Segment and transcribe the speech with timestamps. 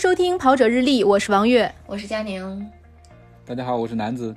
[0.00, 2.66] 收听《跑者日历》，我是王悦，我是佳宁。
[3.44, 4.34] 大家好，我是南子。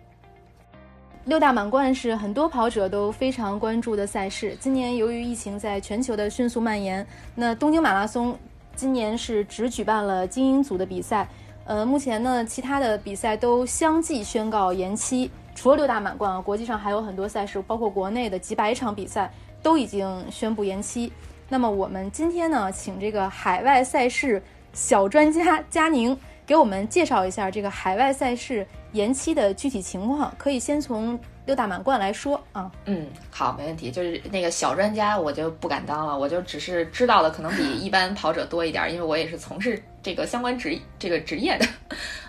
[1.23, 4.57] 六大满贯是很多跑者都非常关注的赛事。
[4.59, 8.37] 今年由于疫情在全球的迅速蔓延，那东京马拉松
[8.75, 11.25] 今年是只举办了精英组的比赛。
[11.63, 15.31] 呃，目前呢，其他的比赛都相继宣告延期。
[15.55, 21.09] 除了六大满贯啊，国际上还有很多赛事，包括国内的几百场比赛都已经宣布延期。
[21.47, 28.67] 那么我们今天呢，请这个海外赛事小专家佳宁给我们介绍一下这个海外赛事。
[28.91, 32.71] 延期的具体情况，可以先从六大满贯来说啊。
[32.85, 33.89] 嗯，好，没问题。
[33.89, 41.65] 就是那个小专家，我就不敢当了，我就只是知道的可能比一般跑者多一点，因为我也是从事这个相关职这个职业的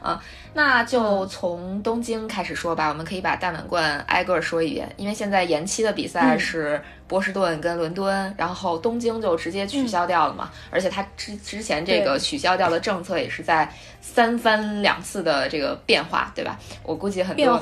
[0.01, 0.23] 啊。
[0.57, 10.49] 那就从东京开始说吧，我们可以把大满贯挨个说一遍，因为现在延期的比赛是波士顿跟伦敦，然后东京就直接取消掉了嘛。
[10.71, 13.69] 而且他之之前这个取消掉的政策也是在
[14.01, 16.57] 三番两次的这个变化，对吧？
[16.85, 17.61] 我估计很多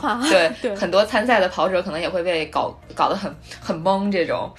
[0.61, 4.53] 对 很多参赛的跑者可能也会被搞搞得很很懵，这种，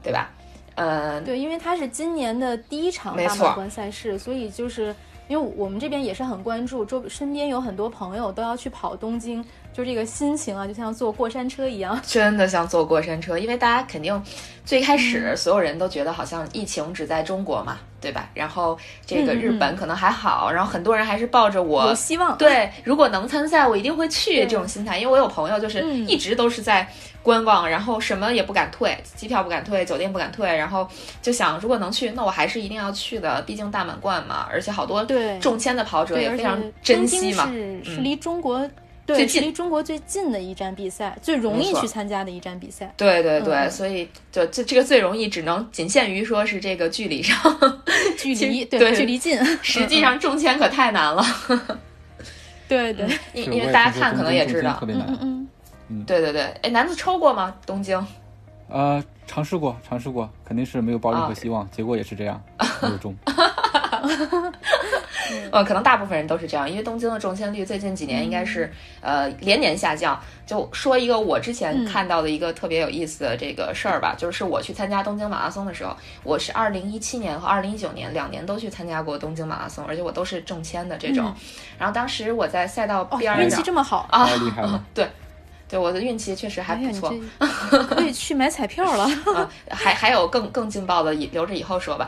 [0.00, 0.30] 对吧？
[0.74, 4.94] 嗯，对，因为它是今年的第一场大满贯赛事，所以就是。
[5.26, 9.42] 因为我们这边也是很关注，周身边有很多朋友都要去跑东京，
[9.74, 13.36] 就这个心情啊，就像坐过山车一样， 真的像坐过山车。
[13.36, 14.22] 因为大家肯定
[14.64, 18.30] 最开始所有人都觉得好像疫情只在中国嘛，对吧？
[18.32, 24.96] 然后这个日本可能还好，然后很多人还是抱着我有希望，对，如果能参赛，我一定会去这种心态。
[24.96, 26.88] 因为我有朋友就是一直都是在。
[27.24, 30.86] 观望，然后什么也不敢退，机票不敢退，酒店不敢退，然后
[31.22, 35.02] 就想，如果能去，那我还是一定要去的，毕竟大满贯嘛，而且好多
[35.40, 37.46] 中签的跑者也非常珍惜嘛。
[37.46, 38.68] 是是离中国
[39.06, 42.92] 最近，离中国最近的一站比赛，最容易去参加的一站比赛。
[42.96, 47.36] 对对对，所以就这这个最容易，只能仅限于说是这个距离上，
[48.16, 51.24] 距离对距离近， 实际上中签可太难了。
[52.66, 55.06] 对对，因因为大家看可能也知道，特别难。
[55.20, 55.46] 嗯。
[56.06, 57.54] 对对对，哎，男子抽过吗？
[57.66, 58.02] 东京？
[58.70, 62.42] 呃，尝试过，尝试过，肯定是没有抱任何希望，结果也是这样，
[62.80, 63.14] 没有中。
[65.50, 70.20] 呃，可能大部分人都是这样，因为东京的中签率最近几年应该是呃连年下降。
[70.46, 81.34] 就说一个我之前看到的一个特别有意思的这个事儿吧，就是我去参加东京马拉松的时候，我是二零一七年和二零一九年两年都去参加过东京马拉松，而且我都是中签的这种。
[81.78, 85.08] 然后当时我在赛道边上，运气这么好啊，太厉害了， 对。
[85.66, 87.12] 对我的运气确实还不错，
[87.88, 89.04] 可以去买彩票了。
[89.34, 92.06] 啊，还还有更更劲爆的，以留着以后说吧。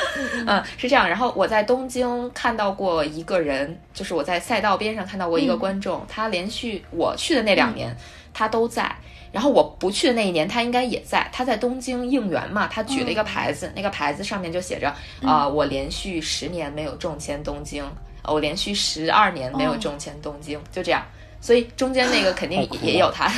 [0.46, 1.08] 嗯，是这样。
[1.08, 7.94] 然后我在东京看到过一个人，就是我在赛道边上看到过一个观众，他连续我去的那两年
[8.32, 8.90] 他都在，
[9.32, 11.28] 然后我不去的那一年他应该也在。
[11.32, 17.84] 他在东京应援嘛，他举了一个牌子，那个牌子上面就写着啊，我连续十年没有中签东京，
[18.24, 21.04] 我连续十二年没有中签东京，就这样。
[21.40, 23.30] 所以中间那个肯定也有他，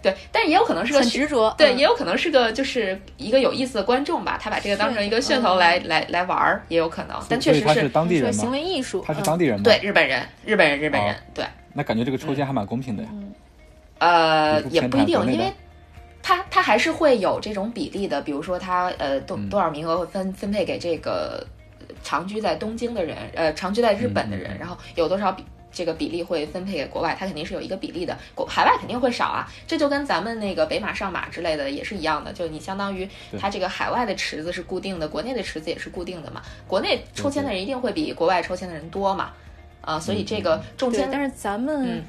[0.00, 7.20] 对，但也有可能是个执着，对，也有可能是个就是一个有意思的观众吧，他把这个当成一个噱头来来来玩儿，也有可能。
[7.28, 9.64] 但确实是当地人行为艺术，他是当地人吗？
[9.64, 11.44] 对，日本人，日本人，日本人，对。
[11.72, 13.08] 那感觉这个抽签还蛮公平的呀。
[13.98, 15.52] 呃，也不一定，因为
[16.22, 21.44] 他他还是会有这种比例的，比如说他呃多多少名额会分分配给这个
[22.04, 25.44] 长居在东京的人，呃长居在日本的人，然后有多少比。
[25.70, 29.46] 这个比例会分配给国外，它肯定是有一个比例的，国海外肯定会少啊。
[29.66, 33.08] 这就跟咱们那个北马上马之类的也是一样的，就你相当于
[33.38, 36.42] 它这个海外的池子是固定的，国内的池子也是固定的嘛。
[36.66, 39.32] 国内抽签的人一定会比国外抽签的人多嘛，
[39.82, 41.08] 啊，所以这个中签。
[41.12, 42.02] 但是咱们，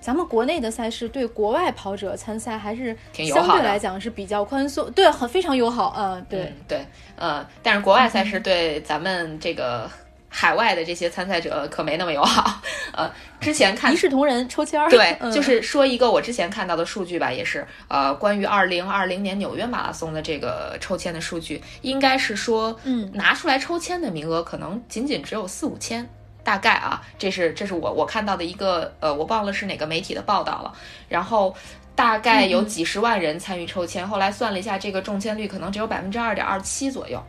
[0.00, 6.86] 咱们国内的赛事对国外跑者参赛还是相对来讲是比较宽松，对，很非常友好，嗯，对对，
[7.16, 9.90] 呃，但是国外赛事对咱们这个。
[10.28, 12.60] 海外的这些参赛者可没那么友好，
[12.92, 26.08] 呃， 之前看一视同仁抽签儿，对， 就是说一个我之前看到的数据吧，也是呃，关于二零二零年纽约马拉松的这个抽签的数据，应该是说，嗯，拿出来抽签的名额可能仅仅只有四五千，
[26.44, 30.72] 大概啊，这是这是我我看到的一个呃，我忘了是哪个媒体的报道了，
[31.08, 31.54] 然后
[31.94, 37.20] 大概有几十万人参与抽签，后来算了一下，这个中签率可能只有百分之二点二七左右。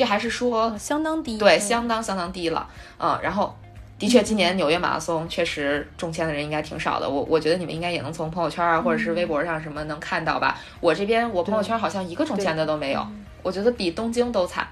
[0.00, 2.66] 这还是说相当低，对，相当相当低了，
[2.98, 3.54] 嗯，然后
[3.98, 10.58] 的确，今年纽约马拉松确实中签的人应该挺少的，我我觉得你们应该也能从朋友圈啊，或者是微博上什么能看到吧。
[10.80, 13.06] 我这边我朋友圈好像一个中签的都没有，
[13.42, 14.66] 我觉得比东京都惨。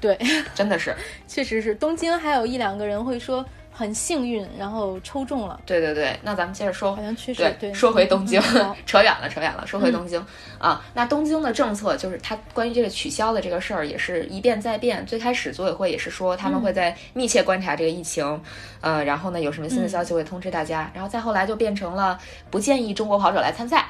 [0.00, 0.18] 对，
[0.56, 0.96] 真的是，
[1.28, 5.60] 确实是东京还有一两个人会说，很幸运，然后抽中了。
[5.64, 7.74] 对对对，那咱们接着说，好像确实对，对。
[7.74, 10.24] 说回东京，好 扯远了，扯远了，说回东京、
[10.58, 10.84] 啊。
[10.92, 15.04] 那东京的政策就是它关于这个取消的这个事儿，也是一变再变。
[15.06, 18.42] 最开始组委会也是说他们会在密切观察这个疫情，
[18.80, 20.90] 呃，然后呢有什么新的消息会通知大家。
[20.92, 22.18] 然后再后来就变成了
[22.50, 23.86] 不建议中国跑者来参赛。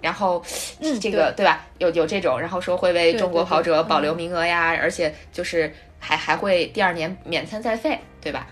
[0.00, 0.42] 然后，
[0.80, 1.66] 嗯这个对吧？
[1.78, 8.46] 有有这种，然后说会为中国跑者保留嗯名额呀，而且就是还还会第二年免参赛费，对吧？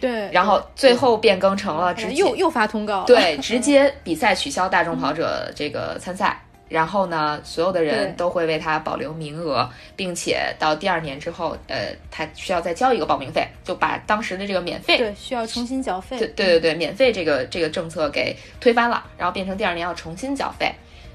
[0.00, 3.04] 对，然后最后变更成了直接又又发通告。
[3.04, 14.98] 对， 直接比赛取消大众跑者这个参赛，然后呢，所有的人都会为他保留名额，并且到第二年之后，呃，他需要再交一个报名费，就把当时的这个免费。
[14.98, 16.18] 对，需要重新缴费。
[16.18, 20.72] 对对对对，免费这个这个政策给推翻了，然后变成第二年要重新缴费。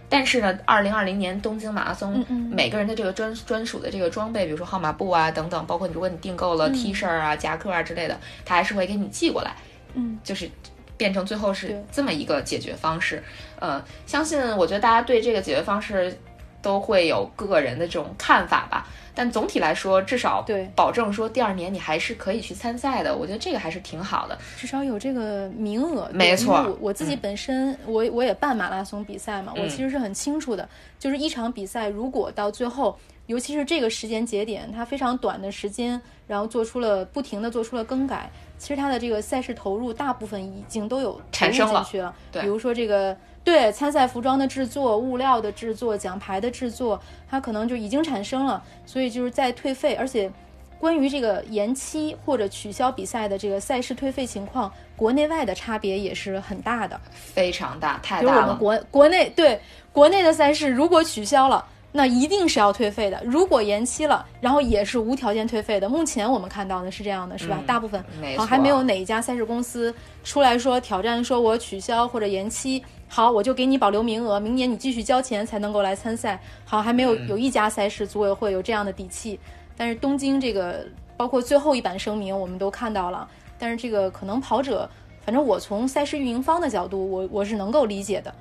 [0.09, 9.55] 但是呢，二零二零年东京马拉松，每个人的这个专专属的这个装备，比如说号码布啊等等，包括你如果你订购了 T 恤啊、夹克啊之类的，他还是会给你寄过来。
[9.95, 10.49] 嗯，就是
[10.97, 13.23] 变成最后是这么一个解决方式。
[13.59, 16.15] 呃，相信我觉得大家对这个解决方式
[16.63, 18.87] 都会有个人的这种看法吧。
[19.15, 23.15] 但总体来说，至少对保证说第二年你还是可以去参赛的。
[23.15, 24.35] 我觉得这个还是挺好的。
[24.57, 26.09] 至少有这个名额。
[26.11, 30.67] 没错我我自己本身，我我也办马拉松比赛嘛，我嗯其实是很清楚的，
[30.97, 38.27] 就是一场比赛如果到最后，尤其是这个时间节点，它非常短的时间，然后做出了不停的做出了更改，
[38.57, 42.15] 其实它的这个赛事投入大部分已经都有产生了进去了。
[42.31, 43.15] 对比如说这个。
[43.43, 46.99] 对参赛服装的制作、物料的制作、奖牌的制作，
[47.29, 50.31] 它可能就已经产生了，所以就是在退费，而且
[50.79, 56.99] 关于这个延期或者取消比赛的这个赛事退费情况，国内外的差别也是很大的。
[57.11, 58.47] 非常大，太比如我大了。
[58.47, 59.59] 们国国内对
[59.91, 65.87] 国内的赛事，如果取消了，那一定是要退费的；如果延期了，然后也是无条件退费的。
[65.87, 67.57] 目前我们看到的是这样的，是吧？
[67.59, 68.03] 嗯大部分
[68.35, 69.93] 好还没有哪一家赛事公司
[70.23, 76.41] 出来说挑战，说我取消或者延期，好我就给你保留名额，明年你继续交钱才能够来参赛。
[76.65, 79.39] 好，还没有嗯有一家赛事组委会有这样的底气。
[79.77, 80.83] 但是东京这个，
[81.15, 83.29] 包括最后一版声明，我们都看到了。
[83.59, 84.89] 但是这个可能跑者，
[85.23, 88.33] 反正我从赛事运营方的角度，我我是能够理解的。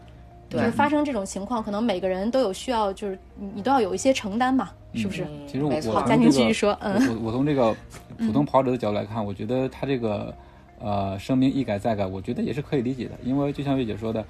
[0.49, 5.25] 就对是发生这种情况，可能每个人都有需要，就是你你都要有一些承担嘛，是不是？
[5.25, 7.77] 嗯其实我没错我从佳宁这个继续说，嗯我我我从这个
[8.17, 10.35] 普通跑者的角度来看，我觉得他这个
[10.81, 14.25] 呃声明一改再改，我觉得也是可以理解的，因为就像月姐说的，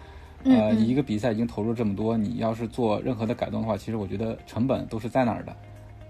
[0.45, 5.57] 呃，嗯嗯你一个比赛已经投入这么多，你要是做任何的改动的话，其实我觉得成本都是在那儿的，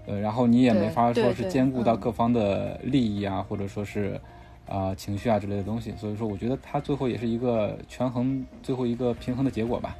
[0.07, 4.19] 呃，然后你也没法说是兼顾到嗯各方的利益啊，或者说是。
[4.65, 9.95] 啊、情绪啊之类的东西，所以说我觉得它最后也是一个权衡，最后一个平衡的结果吧。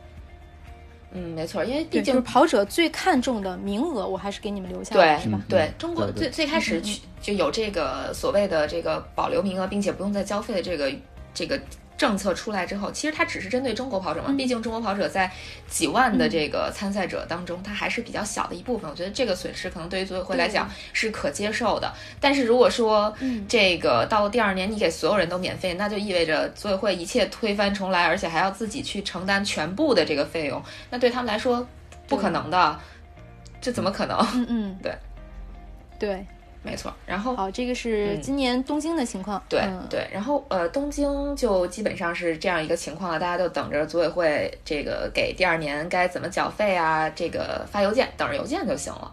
[1.12, 5.44] 嗯，没错，因为毕，竟就是跑者最看重的名额，我还是给你们留下对来，是吧？
[5.50, 10.92] 对嗯中国最最开始去就有这个所谓的这个保留名额，并且不用再交费的这个
[11.34, 11.60] 这个
[12.04, 14.36] 政策出来之后，其实它只是针对中国跑者嘛，嗯。
[14.36, 15.32] 毕竟中国跑者在
[15.70, 18.92] 几万的这个参赛者当中，它还是比较小的一部分。
[18.92, 21.90] 我觉得这个损失可能对于组委会来讲是可接受的。
[22.20, 23.46] 但是如果说嗯。
[23.48, 31.66] 这个到了第二年你给所有人都免费，那就意味着组委会一切推翻重来，而且还要自己去承担全部的这个费用，那对他们来说
[32.08, 32.80] 不可能的，
[33.62, 34.18] 这怎么可能？
[34.34, 34.94] 嗯嗯， 对。
[36.00, 36.26] 对，
[36.66, 38.22] 没错，然后好，这个是嗯。
[38.22, 39.44] 今年东京的情况。
[39.50, 49.12] 对、嗯、对，然后呃，东京就基本上是这样一个情况了，大家就等着组委会这个给第二年该怎么缴费啊，这个发邮件，等着邮件就行了。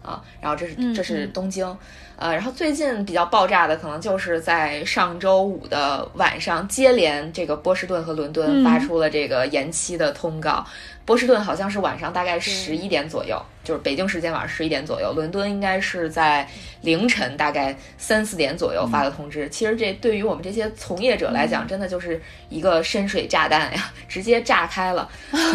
[0.00, 0.22] 啊。
[0.40, 1.32] 然后这是嗯这是嗯。
[1.32, 1.76] 东京，
[2.14, 8.64] 呃，然后最近比较爆炸的可能就是在上周五的晚上，接连这个波士顿和伦敦嗯。
[8.64, 10.64] 发出了这个延期的通告。
[11.04, 16.48] 波士顿好像是晚上大概十一点左右，就是北京时间晚上十一点左右，伦敦应该是在
[16.80, 19.48] 凌晨大概三四点左右发的通知。
[19.48, 25.08] 其实这对于我们这些从业者来讲，真的就是一个深水炸弹呀， 直接炸开了。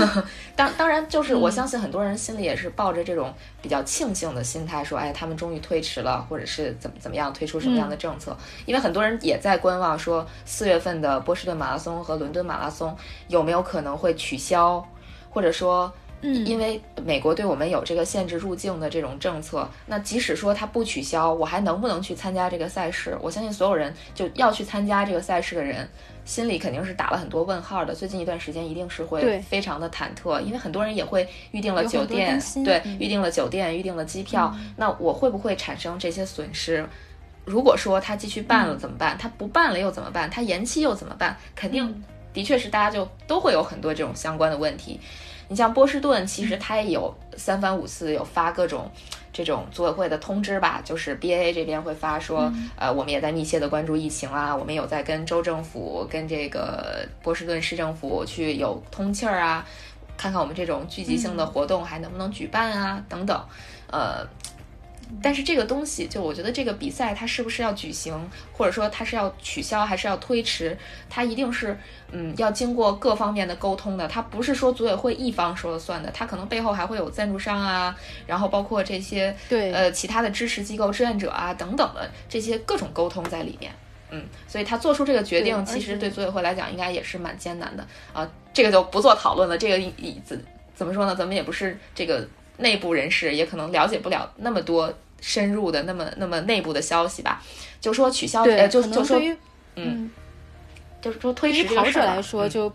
[0.55, 8.35] 当当然，就是我相信很多人心里也是抱着这种比较庆幸的心态，说，哎，他们终于推迟了，或者是怎么怎么样推出什么样的政策。
[8.65, 12.97] 因为很多人也在观望，说四月份的波士顿马拉松和伦敦马拉松
[13.27, 14.83] 有没有可能会取消。
[15.29, 23.17] 或者说，嗯因为美国对我们有这个限制入境的这种政策，那即使说它不取消，我还能不能去参加这个赛事？
[23.21, 25.87] 我相信所有人就要去参加这个赛事的人，
[26.25, 27.93] 心里肯定是打了很多问号的。
[27.93, 36.83] 最近一段时间一定是会非常的忐忑，因为很多人也会预定了酒店对，嗯预定了酒店，预定了机票，那我会不会产生这些损失？
[37.45, 39.15] 如果说他继续办了嗯怎么办？
[39.17, 40.27] 他不办了又怎么办？
[40.29, 41.37] 他延期又怎么办？
[41.55, 44.99] 肯定嗯的确是大家就都会有很多这种相关的问题。
[45.47, 48.91] 你像波士顿，其实它也有三番五次有发各种
[49.31, 59.65] 这种组委会的通知吧，就是 BAA 这边会发说，呃，我们也在密切的关注疫情啊，我们有在跟州政府、跟这个波士顿市政府去有通气儿啊，
[60.17, 63.41] 看看我们这种聚集性的活动还能不能举办啊，等等，
[63.91, 64.27] 呃。
[65.21, 68.13] 但是这个东西，就我觉得这个比赛它是不是要举行，
[68.51, 70.77] 或者说它是要取消还是要推迟，
[71.09, 71.77] 它一定是
[72.11, 77.95] 嗯要经过各方面的沟通的，它不是说组委会一方说了算的，它可能背后还会有赞助商啊，
[78.25, 83.71] 然后包括这些对呃其他的支持机构、志愿者啊等等的这些各种沟通在里面，
[84.11, 90.43] 嗯，所以他做出这个决定，其实对组委会来讲应该也是蛮艰难的啊，这个就不做讨论了，这个以怎
[90.75, 91.15] 怎么说呢？
[91.15, 92.27] 咱们也不是这个。
[92.57, 97.41] 内部人士也可能了解不了那么多深入的、那么那么内部的消息吧。
[97.79, 99.21] 就说取消，呃，就就说，
[99.75, 100.09] 嗯，
[101.01, 102.71] 就是说推于跑者来说，就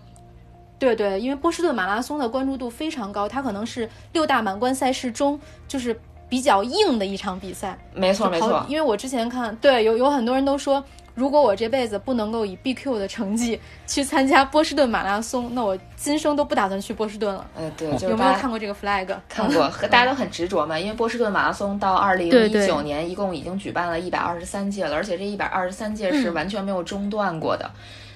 [0.78, 5.98] 对对，因为波士顿马拉松的关注度非常高，它可能是六大满贯赛事中就是
[6.28, 7.78] 比较硬的一场比赛。
[7.94, 10.84] 没错没错，因为我之前看，对，有有很多人都说。
[11.14, 17.47] 如果我这辈子不能够以 BQ 的成绩去参加波士顿马拉松，那我今生都不打算去波士顿了。
[17.59, 19.14] 嗯，对，有没有看过这个 flag？
[19.28, 20.78] 看过， 大家都很执着嘛。
[20.78, 27.71] 因为波士顿马拉松到二零一九年一共已经举办了一百二十三届了，而且这一百二十三届是完全没有中断过的。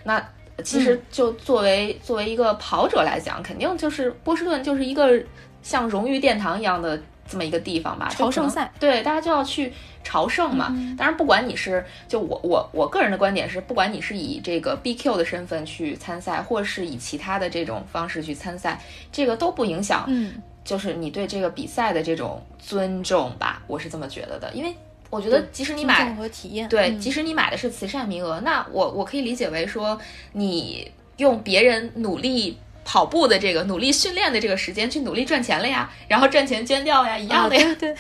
[0.04, 0.22] 那
[0.64, 5.22] 其实就作为作为一个跑者来讲，肯定就是波士顿就是一个
[5.62, 6.98] 像荣誉殿堂一样的。
[7.28, 9.72] 这么一个地方吧，朝圣赛，对，大家就要去
[10.04, 10.68] 朝圣嘛。
[10.96, 18.80] 当然，不管你是就我我我个人的观点是，不管你是以这个 BQ 的身份去参赛，或是以其他的这种方式去参赛，
[19.10, 24.52] 这个都不影响，嗯，就是你对这个比赛的这种尊重吧，我是这么觉得的。
[24.52, 24.74] 因为
[25.10, 29.98] 我觉得，即使你买和体验，对，即使你买的是慈善名额，那我我可以理解为说，
[30.32, 32.58] 你用别人努力。
[32.86, 37.76] 跑步的这个努力训练的这个时间去努力赚钱了呀，然后赚钱捐掉呀，一样的呀。
[37.78, 37.92] 对，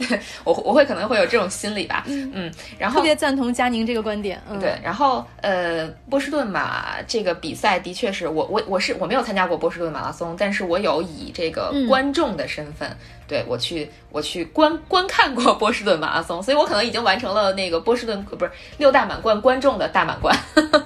[0.42, 2.02] 我我会可能会有这种心理吧。
[2.06, 4.40] 嗯，然后特别赞同佳宁这个观点。
[4.50, 12.90] 嗯，对，然后呃，波士顿马这个比赛的确是我我我是我没有参加过波士顿马拉松，但是我有以这个观众的身份，
[13.28, 20.34] 对我去我去观观看过波士顿马拉松，所以我可能已经完成了那个波士顿不是六大满贯观众的大满贯。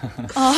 [0.34, 0.54] 啊，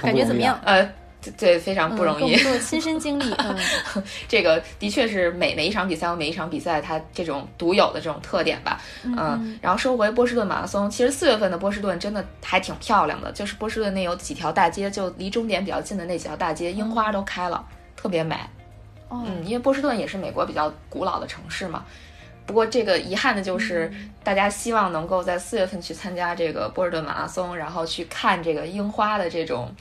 [0.00, 0.60] 感觉怎么样？
[0.64, 0.88] 呃。
[1.30, 2.36] 对，非常不容易。
[2.60, 3.56] 亲身经历，嗯，
[4.26, 8.80] 这个的确是每每一场比赛有每一场比赛它这种独有的这种特点吧。
[9.04, 17.64] 嗯，然后说回波士顿马拉松，其实四月份的波士顿真的还挺漂亮的，就是波士顿那有几条大街，就离终点比较近的那几条大街，樱花都开了，
[17.94, 18.36] 特别美。
[19.10, 21.84] 嗯，因为波士顿也是美国比较古老的城市嘛。
[22.44, 23.92] 不过这个遗憾的就是，
[24.24, 29.72] 大家希望能够在四月份去参加这个波士顿马拉松，然后去看这个樱花的这种。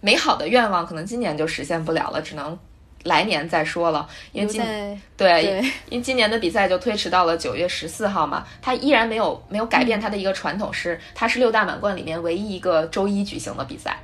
[0.00, 2.58] 美好的愿望可能今年就实现不了了，只能
[3.04, 4.08] 来年再说了。
[4.32, 4.62] 因为今
[5.16, 13.98] 对，因为今年的比赛就推迟到了九月十四号嘛，它依然没有没有改变它的一个传统，是它是六大满贯里面唯一一个周一举行的比赛。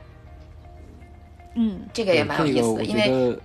[1.54, 3.38] 嗯，这个也蛮有意思的，因为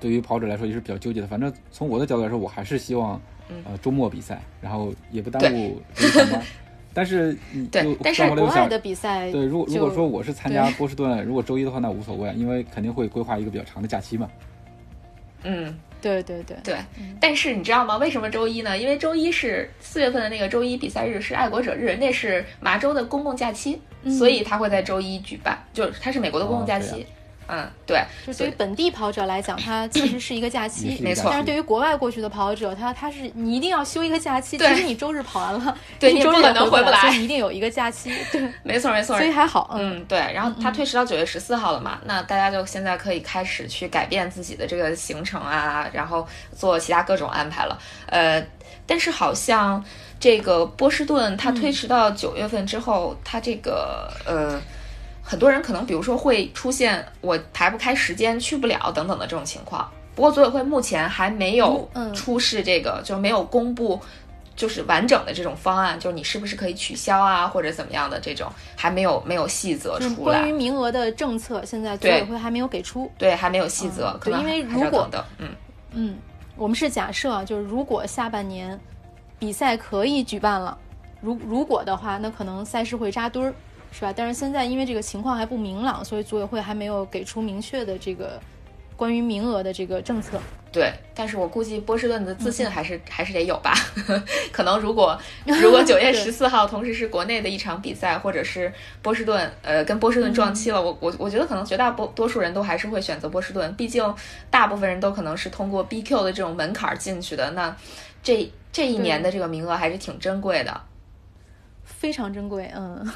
[0.00, 1.26] 对于跑者来说也是比较纠结的。
[1.26, 3.20] 反正从我的角度来说，我还是希望
[3.64, 6.42] 呃周末比赛，然后也不耽误上班。
[6.94, 7.36] 但是，
[7.72, 14.30] 对，但是国外的比赛，对，如果如果说我是参加波士顿，如果周一的话，那无所谓，因为肯定会规划一个比较长的假期嘛。
[15.42, 16.76] 嗯，对对对对。
[17.20, 17.96] 但是你知道吗？
[17.96, 18.78] 为什么周一呢？
[18.78, 23.80] 因为周一是四月份的那个周一比赛日，是爱国者日，那是麻州的公共假期，
[24.16, 27.04] 所以他会在周一举办，就是它是美国的公共假期。
[27.46, 31.28] 嗯，对，就对于本地跑者来讲，它其实是一个假期，没错。
[31.30, 34.56] 但是对于国外过去的跑者，他他是你一定要休一个假期。
[34.56, 38.14] 其实你周日跑完了， 对 你周日可能回不来，你一定有一个假期。
[38.32, 39.16] 对， 没错没错。
[39.18, 40.18] 所以还好，嗯，对。
[40.18, 41.98] 然后它推迟到九月十四号了嘛？
[42.04, 47.78] 那大家就现在可以开始去改变自己的这个行程啊，然后做其他各种安排了。
[48.06, 48.42] 呃，
[48.86, 49.84] 但是好像
[50.18, 54.58] 这个波士顿它推迟到九月份之后，它这个呃。
[55.26, 59.90] 很多人可能，比如说会出现我排不开时间去不了等等的这种情况。
[60.14, 63.98] 不过组委会目前还没有出示这个，就没有公布
[64.54, 70.40] 就是完整的这种方案，就是你是不是可以取消啊，或者怎么样的这种，还没有没有细则出来。
[70.40, 74.16] 关于名额的政策，现在组委会还没有给出，对，还没有细则。
[74.22, 75.48] 对，因为如果嗯
[75.92, 76.16] 嗯，
[76.54, 78.78] 我们是假设，就是如果下半年
[79.38, 80.78] 比赛可以举办了，
[81.20, 83.52] 如如果的话，那可能赛事会扎堆儿。
[83.94, 84.12] 是吧？
[84.14, 88.40] 但是现在因为这个情况还不明朗，所以组委会还没有给出明确的这个
[88.96, 90.40] 关于名额的这个政策。
[90.72, 93.72] 对，但是我估计波士顿的自信还是、还是得有吧。
[94.50, 104.12] 可能如果如果九月十四号同时是国内的一场比赛，或者是波士顿呃跟波士顿撞期了，我我我觉得可能绝大多多数人都还是会选择波士顿，毕竟
[104.50, 107.48] 大部分人都可能是通过 BQ 的这种门槛进去的。
[107.52, 107.76] 那
[108.20, 110.80] 这这一年的这个名额还是挺珍贵的，
[111.84, 112.68] 非常珍贵。
[112.74, 113.08] 嗯，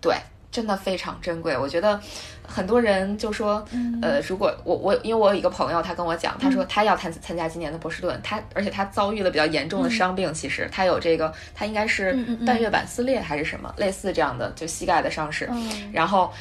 [0.00, 0.14] 对。
[0.50, 2.00] 真的非常珍贵，我觉得
[2.42, 3.62] 很多人就说，
[4.00, 12.14] 呃，如果我我因为我有一个朋友，他跟我讲，他说他要参参加今年的波士顿，他而且他遭遇了比较严重的伤病，其实他有这个，他应该是
[12.46, 15.48] 半月板撕裂还是什么类似这样的，就膝盖的伤势。
[15.92, 16.32] 然后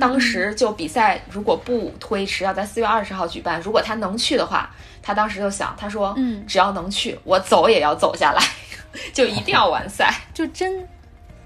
[0.00, 4.68] 当时就比赛如果不推迟，要在四月二十号举办，如果他能去的话，
[5.00, 6.12] 他当时就想，他说，
[6.44, 8.42] 只要能去，我走也要走下来，
[9.14, 10.86] 就一定要完赛，就真。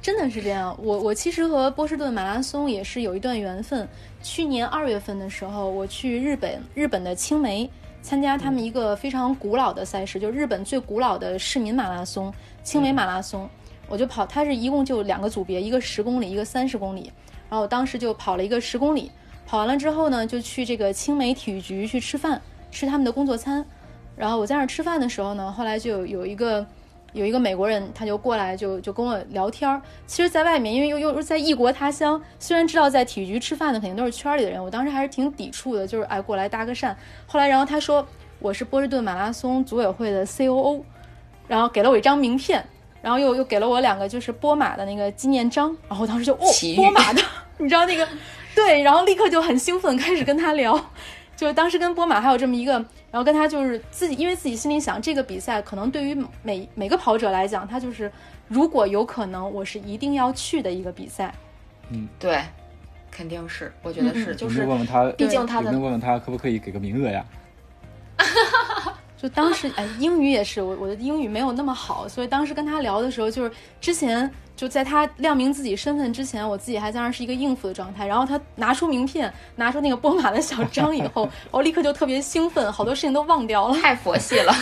[0.08, 3.86] 真的是这样，我我其实和波士顿马拉松也是有一段缘分。
[4.22, 7.68] 去年二月份的时候，我去日本日本的青梅
[8.00, 13.46] 参加他们一个非常古老的赛事，就日本最古老的市民马拉松青梅马拉松。
[13.86, 17.12] 我就跑，它是一共就两个组别，一个十公里，一个三十公里。
[17.50, 19.12] 然后我当时就跑了一个十公里，
[19.44, 23.62] 跑完了之后呢，就去这个青梅体育局去吃饭，吃他们的工作餐。
[24.16, 26.66] 然后我在那儿吃饭的时候呢，后来就有一个。
[27.12, 29.80] 有一个美国人，他就过来就就跟我聊天儿。
[30.06, 36.94] 其实，在外面，因为又又在异国他乡，虽然知道在体育局吃饭的肯定都是圈里的人，我当时还是挺抵触的，就是哎过来搭个讪。
[37.26, 38.06] 后来，然后他说
[38.38, 40.82] 我是波士顿马拉松组委会的 COO，
[41.46, 42.64] 然后给了我一张名片，
[43.00, 45.74] 然后又又给了我两个就是波马的那个纪念章。
[45.88, 46.46] 然后我当时就哦，
[46.76, 47.22] 波马的，
[47.58, 48.06] 你知道那个
[48.54, 50.78] 对，然后立刻就很兴奋，开始跟他聊。
[51.38, 52.73] 就是当时跟波马还有这么一个，
[53.12, 58.11] 然后跟他就是自己，因为自己心里想，这个比赛可能对于每每个跑者来讲，他就是
[58.49, 61.33] 如果有可能，我是一定要去的一个比赛。
[61.90, 62.42] 嗯，对，
[63.09, 67.25] 肯定是，我觉得是，就是问问他，毕竟他的，问问他可不可以给个名额呀？
[69.16, 74.28] 就当时哎，英语也是，我我的英语没有那么好，所以当时跟他聊的时候，就是之前。
[74.58, 78.04] 就在他亮明自己身份之前，我自己还在那是一个应付的状态。
[78.08, 84.52] 然后他拿出名片，拿出那个波马的小章以后， 我立刻就特别兴奋，好多事情都忘掉了，太佛系了。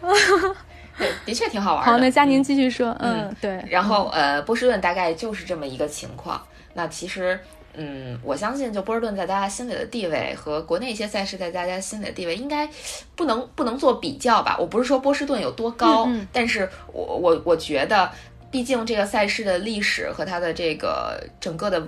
[0.96, 1.90] 对，的确挺好玩的。
[1.90, 2.96] 好，那佳宁继续说。
[3.00, 3.60] 嗯，对。
[3.68, 6.40] 然后呃，波士顿大概就是这么一个情况。
[6.74, 7.40] 那其实，
[7.74, 12.68] 嗯，我相信就波士顿在大家心里的地位和国内一些赛事在大家心里的地位，应该
[13.16, 14.56] 不能不能做比较吧？
[14.60, 18.08] 我不是说波士顿有多高，但是我我我觉得。
[18.50, 21.82] 毕竟这个赛事的历史和它的这个整个的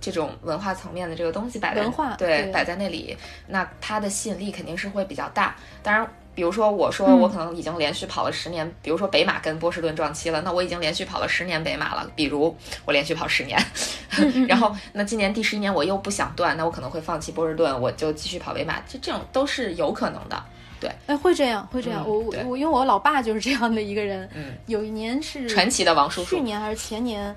[0.00, 1.82] 这种文化层面的这个东西摆在
[2.16, 5.56] 对摆在那里，那它的吸引力肯定是会比较大。
[5.82, 12.08] 当然，比如说我说我可能已经连续跑了十年，比如说北马跟波士顿撞期了，那我已经连续跑了十年北马了。
[12.14, 13.60] 比如我连续跑十年，
[14.48, 20.40] 然后那今年第十一年我又不想断，那我可能会放弃波士顿，我就继续跑北马，就这种都是有可能的。
[20.80, 22.04] 对，哎，会这样，会这样。
[22.06, 24.28] 我我我，因为我老爸就是这样的一个人。
[24.34, 27.34] 嗯，有一年是传奇的王叔叔，去年还是前年？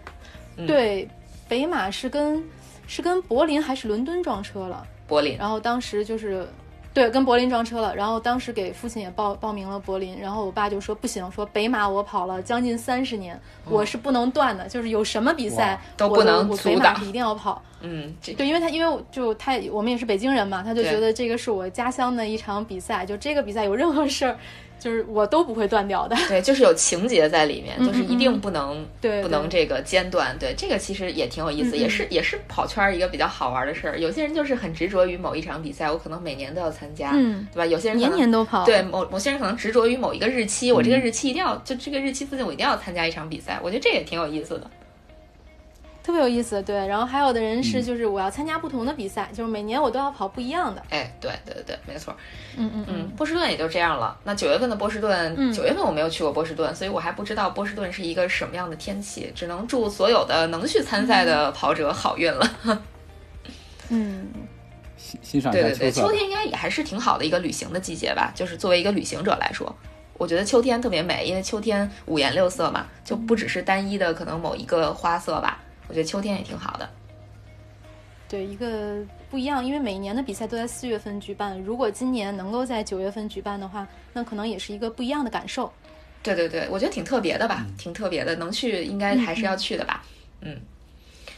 [0.67, 1.07] 对，
[1.47, 2.43] 北马是跟
[2.87, 4.85] 是跟柏林还是伦敦撞车了？
[5.07, 5.37] 柏林。
[5.37, 6.47] 然后当时就是。
[6.93, 17.61] 对，跟柏林撞车了，然后当时给父亲也报报名了柏林，然后我爸就说不行，说北马我跑了将近三十年，我是不能断的，就是有什么比赛都不能我北马是一定要跑。
[17.79, 24.37] 嗯，对，因为他因为就他我们也是北京人嘛，他就觉得这个是我家乡的一场比赛，就这个比赛有任何事儿。
[24.81, 33.99] 就是我都不会断掉的，对，就是有情节在里面，就是一定不能，对，不能这个间断，对，这个其实也挺有意思，也是也是跑圈一个比较好玩的事儿。
[33.99, 37.65] 有些人就是很执着于某一场比赛，我可能每年都要参加，嗯，对吧？
[37.67, 44.67] 有些人年年都跑，对，某某些人可能执着于某一个日期，我这个日期一定要，就这个日期附近我一定要参加一场比赛，我觉得这也挺有意思的。
[46.03, 46.75] 特别有意思，对。
[46.87, 50.81] 然后还有的人是，就是我要参加不同的比赛，就是每年我都要跑不一样的。
[50.89, 52.15] 哎，对对对对，没错。
[52.57, 54.17] 嗯嗯嗯，波士顿也就这样了。
[54.23, 59.31] 那九月份的波士顿，九月份我没有去过波士顿，所以我还不知道波士顿是一个什么样的天气。
[59.35, 62.81] 只能祝所有的能去参赛的跑者好运了。
[63.89, 64.27] 嗯，
[64.97, 68.31] 欣欣赏对对对，秋天应该也还是挺好的一个旅行的季节吧。
[68.33, 69.71] 就是作为一个旅行者来说，
[70.17, 75.59] 我觉得秋天特别美，因为秋天五颜六色嘛，就不只是单一的可能某一个花色吧。
[75.91, 76.89] 我觉得秋天也挺好的，
[78.29, 78.95] 对一个
[79.29, 81.61] 不一样，因为每一年的比赛都在四月份举办。
[81.63, 85.69] 如果今年能够在九月份举办的话，那可能也是一个不一样的感受。
[86.23, 90.05] 对对对，我觉得挺特别的吧，挺特别的，能去应该还是要去的吧。
[90.39, 90.57] 嗯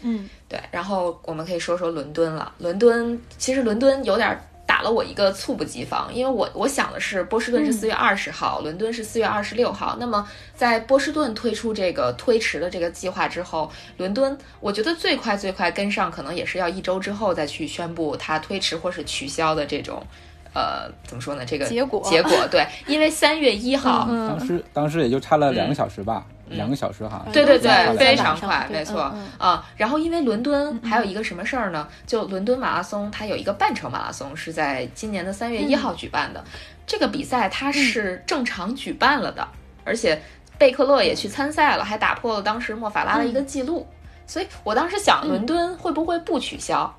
[0.03, 0.61] 嗯，对。
[0.69, 2.53] 然后我们可以说说伦敦了。
[2.59, 4.39] 伦敦其实伦敦有点
[4.73, 9.97] 打了我一个猝不及防，因为我我想的是波士顿是四月二十号，伦敦是四月二十六号。
[9.99, 20.03] 那么在波士顿推出这个推迟的这个计划之后，伦敦我觉得最快最快跟上，可能也是要一周之后再去宣布它推迟或是取消的这种。
[20.53, 21.43] 呃，怎么说呢？
[21.45, 27.25] 这个结果结果对，因为三月一号，当时当时也就差了两个小时吧，两个小时哈。
[27.33, 29.65] 对对对，非常快，没错啊。
[29.75, 31.87] 然后因为伦敦还有一个什么事儿呢？
[32.05, 36.43] 就伦敦马拉松，它有一个半程马拉松是在今年的三月一号举办的。
[36.85, 39.47] 这个比赛它是正常举办了的，
[39.83, 40.21] 而且
[40.59, 43.87] 贝克勒也去参赛了，还打破了当时莫法拉的一个记录。
[44.27, 46.93] 所以我当时想，伦敦会不会不取消？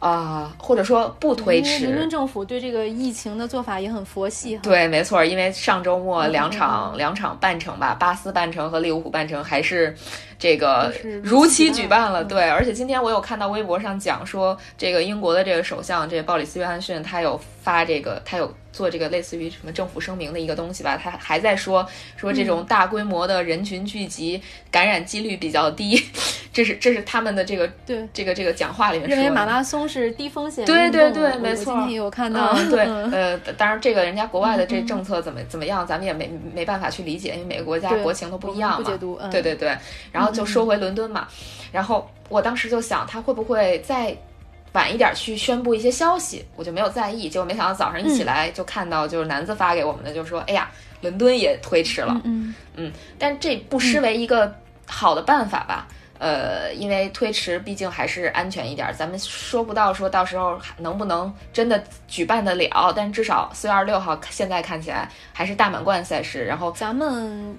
[0.00, 1.84] 啊，或者说不推迟。
[1.84, 4.58] 伦敦政府对这个疫情的做法也很佛系。
[4.62, 9.94] 对，没错，因为上周末两场两场半程吧，巴斯半程和利物浦半程还是
[10.40, 12.24] 这个如期举办了。
[12.24, 18.52] 对，而且今天我有看到微博上讲说，这个英国的这个首相这个鲍里斯约翰逊他有发这个，他有。
[18.72, 21.84] 做这个类似于什么政府声明的一个东西吧，他还在说
[22.16, 26.00] 说这种大规模的人群聚集感染几率比较低，
[26.52, 31.74] 这是这是他们的这个对这个这个讲话里面认为马拉松是低风险对对对，没错。
[31.74, 38.76] 今天有看到对 呃，当然这个人家国外的这政策怎么怎么样，咱们也没没办法去理解，因为每个国家国情都不一样嘛。
[38.76, 39.76] 不解读，对对对。
[40.12, 41.26] 然后就收回伦敦嘛，
[41.72, 44.16] 然后我当时就想，他会不会再。
[44.72, 47.28] 晚一点去宣布一些消息，我就没有在意。
[47.28, 54.54] 结果没想到早上一起来就看到，就是男子发给我们的，就说：“哎呀，伦敦也推迟了。”嗯嗯，但这不失为一个
[54.86, 55.88] 好的办法吧？
[56.20, 58.94] 呃，因为推迟毕竟还是安全一点。
[58.96, 66.44] 咱们说不到说到时候能不能真的举办得了，但至少四月二十六号现在看起来还是大满贯赛事。
[66.44, 67.56] 然后咱们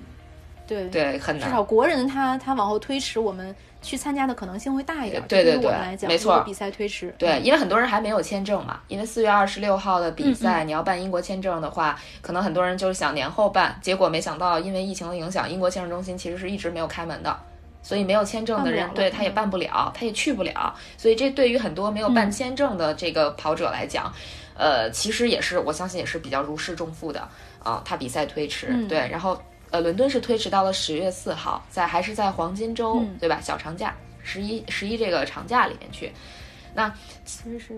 [0.75, 3.55] 对对很难，至少国人他他往后推迟我们。
[3.83, 6.39] 去参加的可能性会大一点，对对对，没错。
[6.41, 8.79] 比赛推迟，对，因为很多人还没有签证嘛。
[8.87, 17.35] 因为四月二十六号的比赛，你要办英国签证的话，可能很多人就是想年后办，结果没想到因为疫情的影响，英国签证中心其实是一直没有开门的，
[17.81, 20.75] 所以没有签证的人，对他也办不了，他也去不了。
[20.95, 24.13] 所以这对于很多没有办签证的这个跑者来讲，
[24.55, 27.27] 呃，其实也是我相信也是比较如释重负的
[27.63, 27.81] 啊。
[27.83, 29.41] 他比赛推迟，对，然后。
[29.71, 33.39] 呃，伦敦是推迟到了十月四号，在还是在黄金周，对吧？
[33.41, 36.11] 小长假，十一十一这个长假里面去。
[36.73, 36.93] 那
[37.25, 37.73] 其实是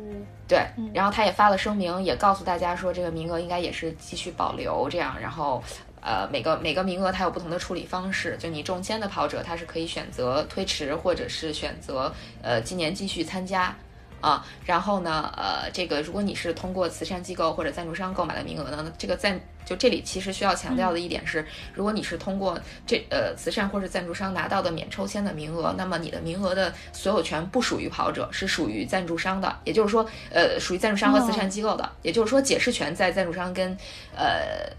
[0.48, 5.16] 对，然后他也发了声明，也告诉大家说，这个名额应该也是继续保留这样。
[5.20, 5.64] 然后，
[6.02, 13.76] 呃，每个每个名额它有不同的处理方式，就你中签的跑者，他是可以选择推迟，或者是选择呃今年继续参加。
[14.22, 33.78] 啊，然后呢，呃，这个如果你是通过慈善机构或者赞助商购买的名额呢，这个赞就这里其实需要强调的一点是，如果你是通过这呃慈善或是赞助商拿到的免抽签的名额，那么你的名额的所有权不属于跑者，是属于赞助商的，也就是说，呃，属于赞助商和慈善机构的，也就是说，解释权在赞助商跟
[34.16, 34.72] 呃。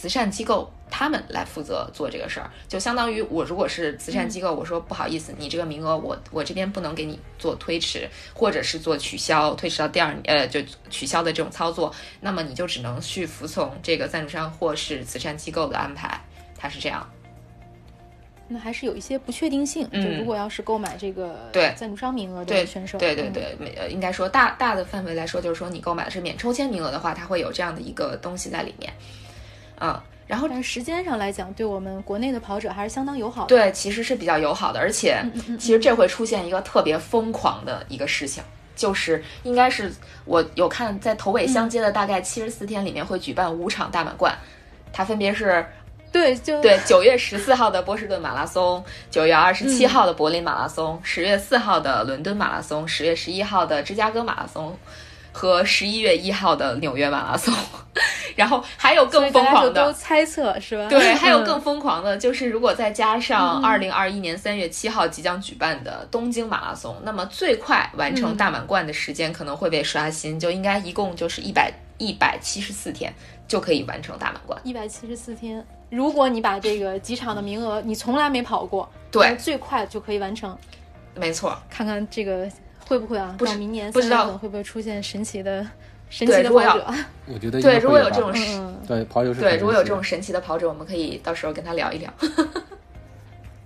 [0.00, 16.20] 慈善机构他们来负责做这个事儿，就相当于我如果是慈善机构，我说不好意思，你这个名额我我这边不能给你做推迟，或者是做取消，推迟到第二呃就取消的这种操作，那么你就只能去服从这个赞助商或是慈善机构的安排，
[16.56, 17.04] 它是这样。
[18.46, 28.92] 那还是有一些不确定性，就如果要是购买这个对赞助商名额的选手，对对对，呃应该说大大的范围来说，就是说你购买的是免抽签名额的话，它会有这样的一个东西在里面。
[29.80, 33.48] 嗯，然后但时间上来讲，对我们国内的跑者还是相当友好的。
[33.48, 35.24] 对，其实是比较友好的，而且
[35.58, 38.42] 其实这会出现一个特别疯狂的一个事情，
[38.76, 39.92] 就是应该是
[40.24, 44.36] 我有看在头尾相接的大概七十四天里面会举办五场大满贯，
[44.92, 45.64] 它分别是
[46.12, 54.76] 对就对九月十四号的波士顿马拉松，九月二十七号的柏林马拉松，十月四号的伦敦马拉松，十月十一号的芝加哥马拉松。
[55.38, 57.54] 和十一月一号的纽约马拉松，
[58.34, 60.88] 然后还有更疯狂的，都猜测是吧？
[60.88, 73.14] 对，还有更疯狂的，就是如果再加上二零二一年三月七号即将举办的东京马拉松，那么最快完成大满贯的时间可能会被刷新，就应该一共就是一百一百七十四天
[73.46, 74.60] 就可以完成大满贯。
[74.64, 80.58] 一百七十四天，如果你把这个几场的名额你从来没跑过，对，最快就可以完成。
[81.14, 82.50] 没错，看看这个。
[82.88, 83.34] 会不会啊？
[83.36, 85.64] 不知道明年不知道会不会出现神奇的
[86.08, 86.86] 神奇的跑者？
[87.26, 88.32] 我觉得对，如果有这种
[88.86, 92.10] 对跑者是对，如果有这种神奇的跑者，我们可以到时候跟他聊一聊。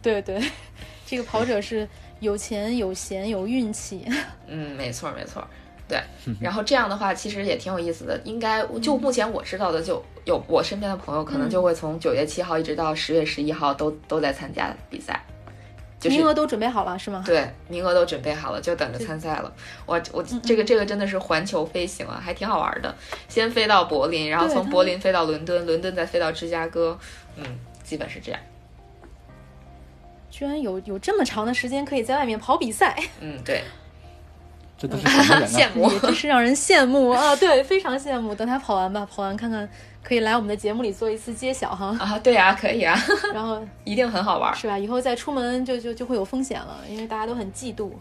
[0.02, 0.42] 对 对，
[1.06, 4.04] 这个跑者是有钱有闲有运气。
[4.48, 5.46] 嗯，没错没错，
[5.86, 6.02] 对。
[6.40, 8.20] 然后这样的话，其实也挺有意思的。
[8.24, 15.24] 应该就目前我知道的，就有我身边的朋友，可能就会从九月七号一直到十月十一号都都在参加比赛。
[16.02, 17.22] 就是名额都准备好了是吗？
[17.24, 19.52] 对，名额都准备好了，就等着参赛了。
[19.86, 22.92] 我我这个这个真的是环球飞行啊，还挺好玩的。
[23.28, 26.98] 先飞到柏林，然后从柏林飞到伦敦，伦敦再飞到芝加哥，
[27.36, 27.44] 嗯，
[27.84, 28.40] 基本是这样。
[30.28, 33.62] 居然有有这么长的时间可以在外面跑比赛，嗯，对，
[34.82, 35.68] 这都是什么人 羡？
[35.74, 35.88] 慕。
[35.92, 37.36] 也真是让人羡慕啊！
[37.36, 38.34] 对，非常羡慕。
[38.34, 39.68] 等他跑完吧，跑完看看
[40.02, 41.96] 可以来我们的节目里做一次揭晓哈。
[42.00, 42.98] 啊，对啊，可以啊，
[43.32, 44.52] 然后一定很好玩。
[44.56, 44.76] 是吧？
[44.76, 47.92] 以后再出门就就就会有风险了，因为大家都很嫉妒。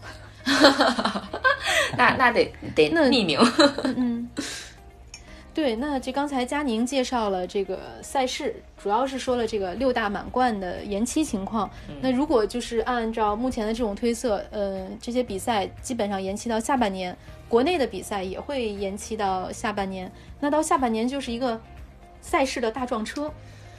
[1.97, 3.39] 那那得得那匿名。
[3.83, 4.27] 嗯，
[5.53, 11.69] 对，那这刚才佳宁介绍了这个赛事，主要是说了这个六大满贯的延期情况。
[11.99, 17.15] 那如果就是按照目前的这种推测，呃，这些比赛基本上延期到下半年，
[17.49, 20.09] 国内的比赛也会延期到下半年。
[20.39, 21.59] 那到下半年就是一个
[22.21, 23.29] 赛事的大撞车，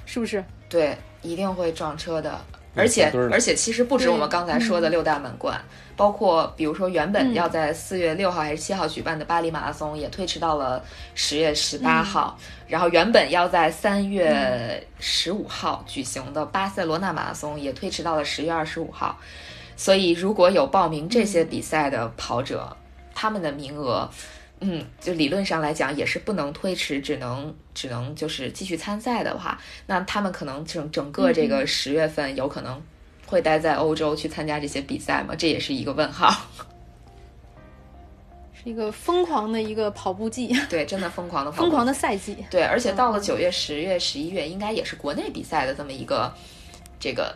[0.04, 0.44] 是不是？
[0.68, 2.38] 对，一定会撞车的。
[2.74, 5.60] 对而且而且，其实不止我们刚才说的六大满贯，
[5.94, 10.82] 包括比如说原本嗯要在四月六号还是七号举办的巴黎马拉松，也推迟到了
[11.14, 12.38] 十月十八号。
[12.66, 19.18] 然后原本要在三月十五号举行的巴塞罗那马拉松，也推迟到了十月二十五号。
[19.76, 22.74] 所以，如果有报名这些比赛的跑者，
[23.14, 24.08] 他们的名额。
[24.62, 32.80] 嗯，就理论上来讲也是不能推迟，只能只能就是继续参赛的话，那他们可能整整个这个十月份有可能
[33.26, 35.34] 会待在欧洲去参加这些比赛吗？
[35.36, 36.32] 这也是一个问号。
[38.64, 42.36] 是一个疯狂的一个跑步季， 对，真的疯狂的疯狂的赛季。
[42.48, 46.32] 对，而且到了九月、十月、十一月，应该也是国内比赛的这么一个
[47.00, 47.34] 这个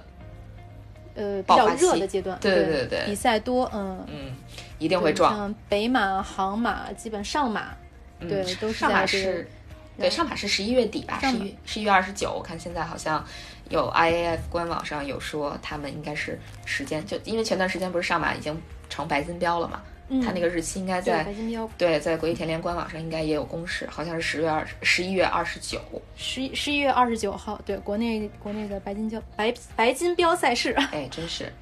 [1.17, 2.87] 呃，比较热的阶段，对对对。
[2.87, 4.37] 对比赛多，嗯，嗯，
[4.79, 5.37] 一定会撞。
[5.37, 7.75] 像北马、杭马，基本上马，
[8.21, 9.49] 嗯对，都是上马是，
[9.99, 12.33] 对，上马是十一月底吧，十一十一月二十九。
[12.33, 13.25] 我看现在好像
[13.71, 25.81] 有 IAF 官网上有说他们应该是时间，就因为前段时间不是上马已经成白金标了嘛，嗯，它那个日期应该在白金标，对，在国际田联官网上应该也有公示，好像是十月二十一月二十九。
[26.17, 31.53] 十一十一月二十九号，对，国内国内的白金标白白金标赛事， 哎，真是，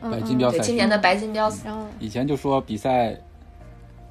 [0.00, 3.16] 白金标对，赛事今年的白金标，然后以前就说比赛，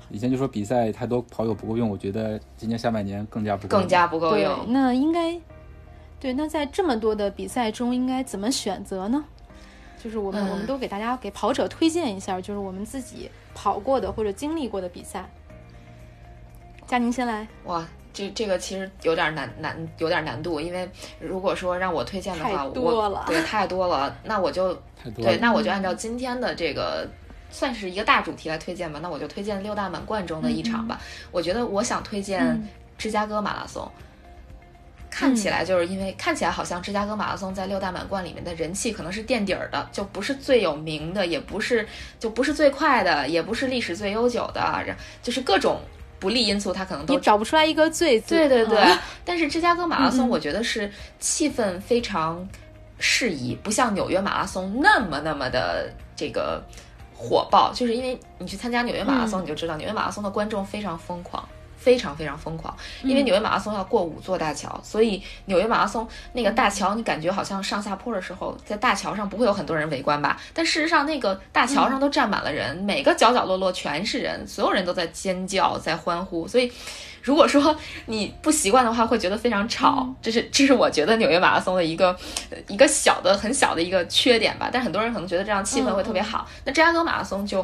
[0.10, 3.82] 以前就说比赛太多跑友不够用，我觉得今年下半年更加不够用。
[3.82, 4.66] 更加不够对用，。
[4.68, 5.40] 那应该
[6.20, 9.24] 对，那在这么多的比赛中，应该怎么选择呢？
[10.02, 15.28] 就是我们、嗯我们都给大家给跑者推荐一下，就是我们自己跑过的或者经历过的比赛。
[16.86, 17.84] 佳宁先来，哇，
[18.16, 24.74] 这这个其实有点难难有点难度，因为如果说让我推荐的话，太多我对太多了，那我就
[25.16, 25.38] 对。
[25.38, 27.08] 那我就按照今天的这个。
[27.52, 31.00] 算是一个大主题来推荐吧，那我就推荐六大满贯中的一场吧。
[31.32, 33.90] 我觉得我想推荐嗯芝加哥马拉松。
[35.10, 41.88] 看起来就是因为看起来好像芝加哥马拉松在六大满贯里面的人气可能是垫底儿的，就不是最有名的，也不是
[42.20, 45.80] 就不是最快的，也不是历史最悠久的，然就是各种
[46.20, 48.78] 不利因素，它可能你都找不出来一个最字，对对对。
[48.78, 52.48] 啊，但是芝加哥马拉松，我觉得是气氛非常
[53.00, 56.64] 适宜，不像纽约马拉松那么那么的这个
[57.14, 57.72] 火爆。
[57.74, 59.44] 就是因为你去参加纽约马拉松，嗯。
[59.44, 61.48] 你就知道纽约马拉松的观众非常疯狂。
[61.86, 70.36] 非常非常疯狂，因为嗯纽约马拉松要过五座大桥，所以纽约马拉松那个大桥，你感觉好像上下坡的时候，在大桥上不会有很多人围观吧？
[70.52, 76.72] 但事实上，那个大桥上都站满了人，每个角角落落全是人，所有人都在尖叫，在欢呼，所以
[77.22, 77.76] 如果说
[78.08, 80.12] 你不习惯的话，会觉得非常吵。
[80.24, 82.10] 这是这是我觉得纽约马拉松的一个
[82.50, 84.72] 呃一个小的很小的一个缺点吧。
[84.74, 86.48] 但很多人可能觉得这样气氛会特别好。
[86.64, 87.64] 那芝加哥马拉松就。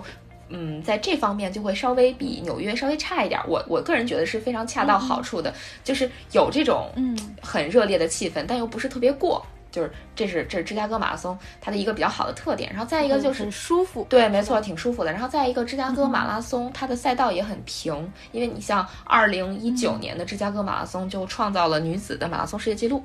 [0.51, 3.45] 嗯，在这方面就会稍微比纽约稍微差一点儿。
[3.47, 9.45] 我我个人觉得是非常恰到好处的，就是有这种嗯很热烈的气氛，但又不是特别过。
[9.71, 12.69] 就是这是这是芝加哥马拉松它的一个比较好的特点。
[12.71, 15.09] 然后再一个就是很舒服，对，没错，挺舒服的。
[15.09, 23.01] 然后再一个，芝加哥马拉松它的赛道也很平，因为你像二零一九年的芝加哥马拉松就创造了女子的马拉松世界纪录，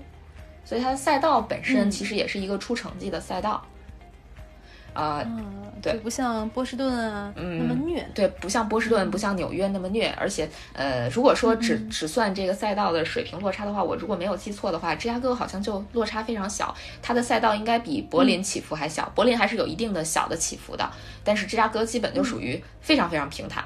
[0.64, 3.64] 所以它的赛道本身嗯其实也是一个出成绩的赛道。
[4.96, 5.92] 啊、嗯，对。
[5.94, 20.90] 不像波士顿啊、嗯那么虐，对，不像波士顿，不像纽约那么虐，而且，呃，如果说只只算这个赛道的水平落差的话，我如果没有记错的话，芝加哥好像就落差非常小，它的赛道应该比柏林起伏还小，柏林还是有一定的小的起伏的，
[21.22, 23.62] 但是芝加哥基本就属于非常非常平坦。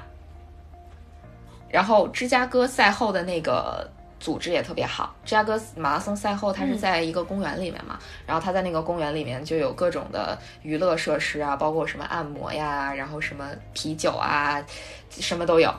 [1.69, 3.89] 然后芝加哥赛后的那个
[4.21, 14.63] 组织也特别好，芝加哥马拉松赛后它是在一个公园里面嘛，然后它在那个公园里面就有各种的娱乐设施啊，包括什么按摩呀，然后什么啤酒啊，
[15.09, 15.73] 什么都有。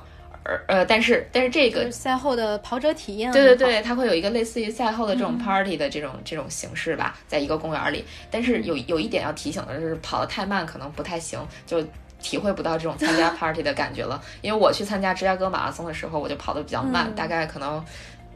[0.66, 8.04] 呃，但是但是这个是赛后的跑者体验对对，对，它会有一个类似于赛后的这种嗯 party 的这种、这种形式吧，在一个公园里。
[8.28, 11.80] 但是有有一点要提醒的是，跑得太慢可能不太行，就
[12.20, 14.20] 体会不到这种参加 party 的感觉了。
[14.40, 17.80] 因为我去参加芝加哥马拉松的时候，我就跑得比较慢，嗯大概可能。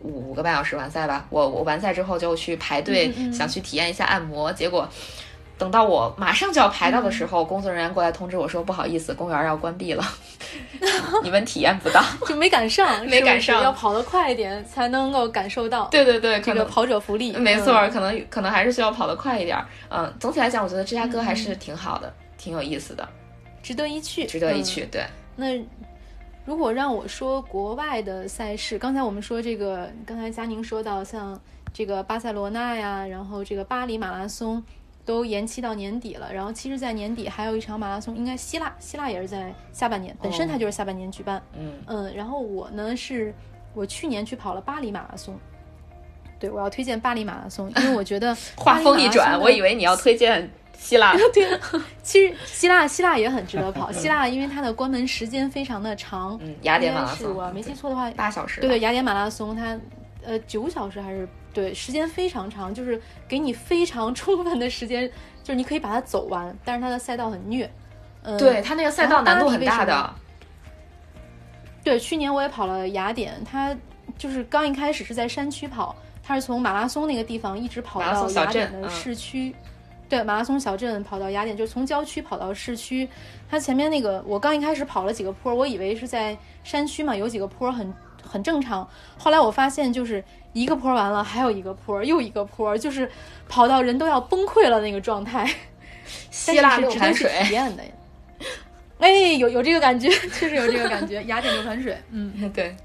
[0.02, 4.88] 五个半小时完赛吧，我我完赛之后就去排队，嗯嗯嗯想去体验一下按摩，结果
[5.58, 10.04] 等到我马上就要排到的时候，工作人员过来通知我说不好意思，公园要关闭了，
[11.24, 12.02] 你们体验不到。
[12.28, 17.32] 就没赶上， 没赶上是是要跑得快一点才能够感受到对对对，可这个跑者福利。
[17.32, 19.66] 没错，嗯可能可能还是需要跑得快一点儿。
[19.88, 23.08] 嗯，总体来讲，我觉得芝加哥还是挺好的，挺有意思的，
[23.62, 24.84] 值得一去，值得一嗯去。
[24.92, 25.06] 对，
[25.36, 25.58] 那
[26.46, 31.38] 如果让我说国外的赛事，刚才我们说这个，刚才佳宁说到像
[31.72, 34.62] 这个巴塞罗那呀，然后这个巴黎马拉松
[35.04, 41.42] 都延期到年底了，然后其实，在年底还有一场马拉松，应该希腊，希腊也是在下半年，本身它就是下半年举办。
[41.58, 43.34] 嗯，嗯，然后我呢是
[43.74, 45.36] 我去年去跑了巴黎马拉松。
[46.38, 49.60] 对，我要推荐巴黎马拉松，因为我觉得 话锋一转，我以。
[49.62, 51.14] 为你要推荐希腊。
[51.32, 51.60] 对，
[52.02, 53.90] 其实希腊希腊也很值得跑。
[53.90, 58.60] 希腊因为它的关门时间非常的长，嗯，雅典马拉松，我没记错的话，八小时。
[58.60, 59.76] 对对，雅典马拉松它
[60.24, 65.10] 呃九小时还是对时间非常长，就是给你非常充分的时间，
[65.42, 67.70] 就是你可以把它走完，但是它的赛道很虐。
[68.22, 70.14] 嗯，对，它那个赛道难度很大的。
[71.82, 73.76] 对，去年我也跑了雅典，它
[74.18, 79.54] 就是刚一开始是在山区跑，它是从马拉松那个地方一直跑到马拉松小雅典的市区。
[80.08, 83.08] 对，马拉松小镇跑到雅典，就从郊区跑到市区。
[83.50, 87.92] 它前面那个，我刚一开始跑了几个坡，我以为是在山区嘛，有几个坡很
[88.22, 88.88] 很正常。
[89.18, 93.10] 后来我发现，就是一个坡完了，还有一个坡，又一个坡，就是
[93.48, 95.48] 跑到人都要崩溃了那个状态。
[96.30, 97.82] 希腊六盘水，体验的。
[98.98, 101.20] 哎，有有这个感觉， 确实有这个感觉。
[101.24, 102.48] 雅典六盘水，嗯。
[102.54, 102.76] 对，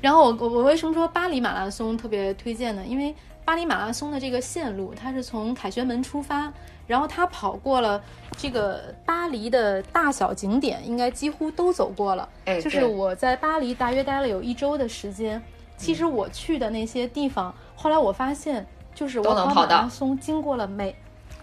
[0.00, 2.82] 然后我我我为什么说巴黎马拉松特别推荐呢？
[2.86, 3.12] 因为
[3.50, 6.52] 巴黎马拉松的这个线路，它是从凯旋门出发，
[6.86, 8.00] 然后它跑过了
[8.36, 12.28] 这个巴黎的大小景点，应该几乎都走过了。
[12.44, 15.42] 哎，就是我在巴黎大约待了有一周的时间，
[15.76, 20.94] 其实我去的那些地方，后来我发现，就是我跑马拉松经过了每，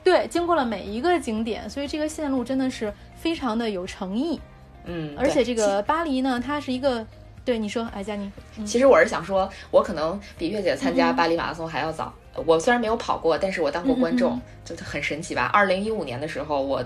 [0.01, 4.39] 对，经过了每一个景点，所以这个线路真的是非常的有诚意。
[4.85, 7.05] 嗯，而且这个巴黎呢，它是一个，
[7.47, 8.29] 对你说，哎，佳妮，
[8.65, 12.13] 其实我是想说，我可能比月姐参加嗯巴黎马拉松还要早。
[12.45, 15.49] 我虽然没有跑过，但是我当过观众嗯，就很神奇吧。
[15.53, 16.83] 二零一五年的时候，我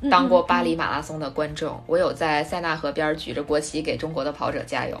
[0.00, 4.98] 嗯当过嗯巴黎马拉松的观众，我有在塞纳河边举着国旗给中国的跑者加油。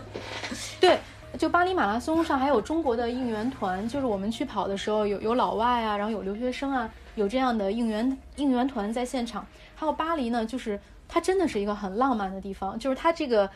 [0.80, 0.98] 对，
[1.36, 9.46] 就巴黎马拉松上还有中国的应援团，就是我们去跑的时候有有老外啊，然后有留学生啊，有这样的应援应援团在现场。
[9.74, 13.48] 还有巴黎呢，就是它真的是一个很浪漫的地方，就是它这个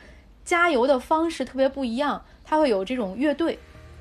[0.47, 3.59] 加油的方式特别不一样，它会有这种乐队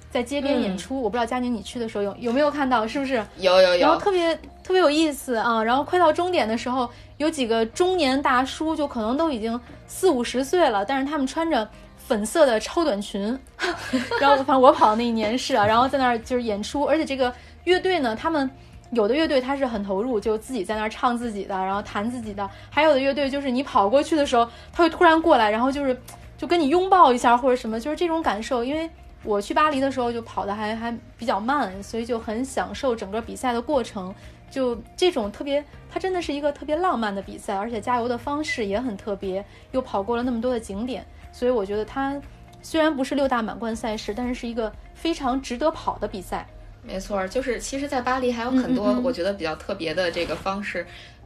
[0.09, 1.01] 在街边演嗯出。
[1.01, 3.15] 我不知道佳宁你去的时候有有没有看到，是不是？
[3.39, 5.61] 有有有然后有，特别特别有意思啊！
[5.61, 13.37] 然后快到终点的时候，有几个中年大叔，就可能都已经四五十岁了，但是他们穿着粉色的超短裙，
[14.21, 18.49] 然后反正我跑的那一年是啊，然后在那儿就是演出，而且这个乐队呢，他们。
[18.91, 25.99] 有的乐队他是很投入，就自己在那儿唱自己的，然后弹自己的；还有的乐队就是你跑过去的时候，他会突然过来，然后就是
[26.45, 28.63] 就跟你拥抱一下或者什么，就是这种感受。
[28.63, 28.87] 因为
[29.23, 34.13] 我去巴黎的时候就跑的还还比较慢，所以就很享受整个比赛的过程。
[34.51, 42.15] 就这种特别，它真的是一个特别浪漫的比赛，而且加油的方式也很特别，又跑过了那么多的景点，所以我觉得它
[42.61, 46.47] 虽然不是六大满贯赛事，但是是一个非常值得跑的比赛。
[46.83, 50.85] 没错，就是其实，在巴黎还有很多我觉得比较特别的这个方式。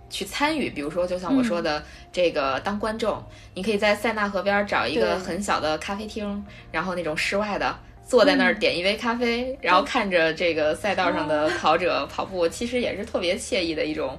[0.09, 14.17] 去参与，比如说，就像我说的，这个当观众，你可以在塞纳河边找一个很小的咖啡厅，然后那种室外的，坐在那儿点一杯咖啡，然后看着这个赛道上的跑者跑步，其实也是特别惬意的一种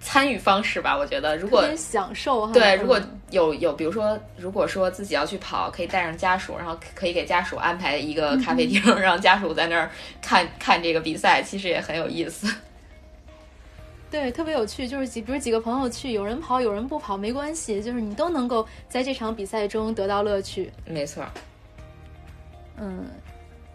[0.00, 0.96] 参与方式吧。
[0.96, 2.52] 我觉得，如果享受哈。
[2.52, 9.88] 对，如果嗯有有，比如说，如果说自己要去跑，可以带上家属，然后可以给家属安排一个咖啡厅， 让家属在那儿
[10.20, 12.52] 看看这个比赛，其实也很有意思。
[14.10, 20.72] 对，特别有趣，就是几，比如几个朋友去，有人跑，有人不跑，没关系，就是你都能够在这场比赛中得到乐趣。
[20.84, 21.24] 没错，
[22.76, 23.06] 嗯，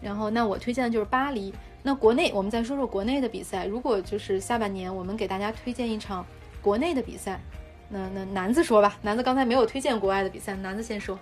[0.00, 1.54] 然后那我推荐的就是巴黎。
[1.82, 6.26] 那国内我们再说说国内的比赛，如果就是下半年我们给大家推荐一场
[6.60, 7.40] 国内的比赛，
[7.88, 11.18] 那那南子说吧，南子刚才没有推荐国外的比赛，南子先说。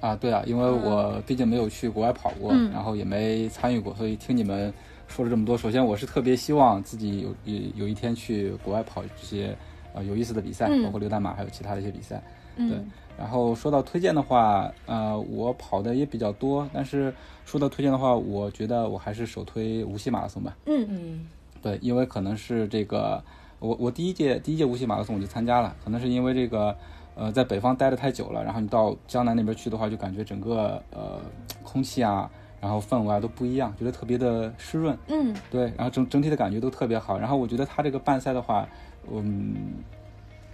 [0.00, 4.72] 啊，对啊，因为我毕竟没有去国外跑过，嗯然后也没参与过，所以听你们
[5.14, 9.54] 说了这么多，首先我是特别希望自己有有有一天去国外跑这些
[9.92, 12.22] 呃有意思的比赛，嗯包括六大马还有其他的一些比赛。
[12.56, 17.12] 嗯然后说到推荐的话，呃，我跑的也比较多，但是
[17.44, 20.56] 说到推荐的话，我觉得我还是首推无锡马拉松吧。
[20.64, 21.26] 嗯嗯
[21.60, 23.22] 对，因为可能是这个，
[23.58, 26.74] 我我第一届第一届无锡马拉松我就参加了，可能是因为这个，
[27.14, 31.20] 呃，在北方待的太久了，然后你到江南那边去的话，就感觉整个呃
[31.62, 32.28] 空气啊，
[32.62, 34.96] 然后氛围啊都不一样，觉得特别的湿润。
[35.08, 37.18] 嗯对，然后整整体的感觉都特别好。
[37.18, 38.64] 然后我觉得他这个办赛的话，
[39.10, 39.74] 嗯，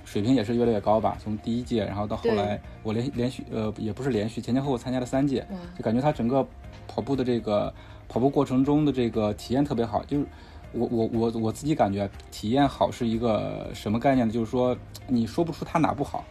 [0.07, 1.19] 水平也是越来越高吧。
[1.23, 5.47] 从第一届，然后到后来，我连连续呃也不是连续，前前后后参加了三届，
[5.77, 6.43] 就感觉他整个
[6.89, 7.71] 跑步的这个
[8.09, 10.03] 跑步过程中的这个体验特别好。
[10.07, 10.25] 就是
[10.73, 14.33] 我我我我自己感觉体验好是一个什么概念呢？
[14.33, 14.75] 就是说
[15.07, 16.25] 你说不出他哪不好，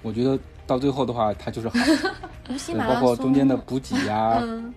[0.00, 1.74] 我觉得到最后的话，他就是好。
[2.48, 4.72] 对，包括中间的补给呀、嗯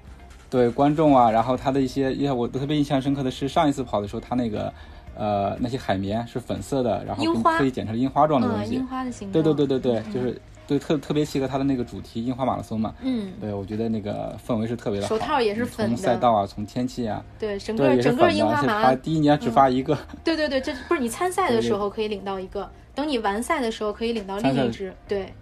[0.51, 4.71] 对观众啊，然后他的一些，因为我特别印象深刻的是上一次跑的时候，他那个
[5.15, 7.23] 呃那些海绵是粉色的，然后
[7.57, 8.85] 可以剪成樱花状的东嗯，西樱。
[8.85, 12.93] 花的形对状，对对对对，就是对特特别契合他的那个主题樱花马拉松嘛。
[13.01, 15.15] 嗯，对，我觉得那个氛围是特别的好。
[15.15, 15.95] 手套也是粉的。
[15.95, 21.67] 从赛道啊，从天气啊，对，整对，个整个樱花马拉，松第一年只发一个，对对对，这不是你参赛的对对。
[21.67, 25.33] 时候可以领到一个，等你完赛的时候可以领到另一只，对，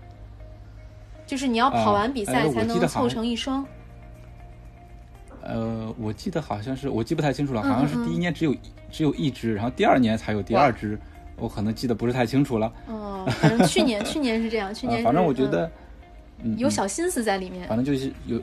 [1.25, 3.65] 就是你要跑啊完比赛才能凑成一双，
[5.49, 8.59] 呃，我记得好像是，我记不太清楚了，嗯好像是嗯第一年只有一
[8.91, 10.97] 只有一只，然后第二年才有第二只，
[11.37, 12.71] 我可能记得不是太清楚了。
[12.87, 15.71] 哦，反正去年 去年是这样，去年反正我觉嗯得，
[16.43, 17.67] 嗯，有嗯小心思在里面。
[17.67, 18.39] 反，正就是有，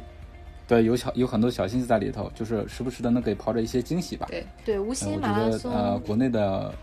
[0.67, 4.27] 对，有小有很多小心思在里头，就是时不时的能给跑者一些惊喜吧。
[4.29, 6.75] 对对，无呃锡马拉松，呃，国内的，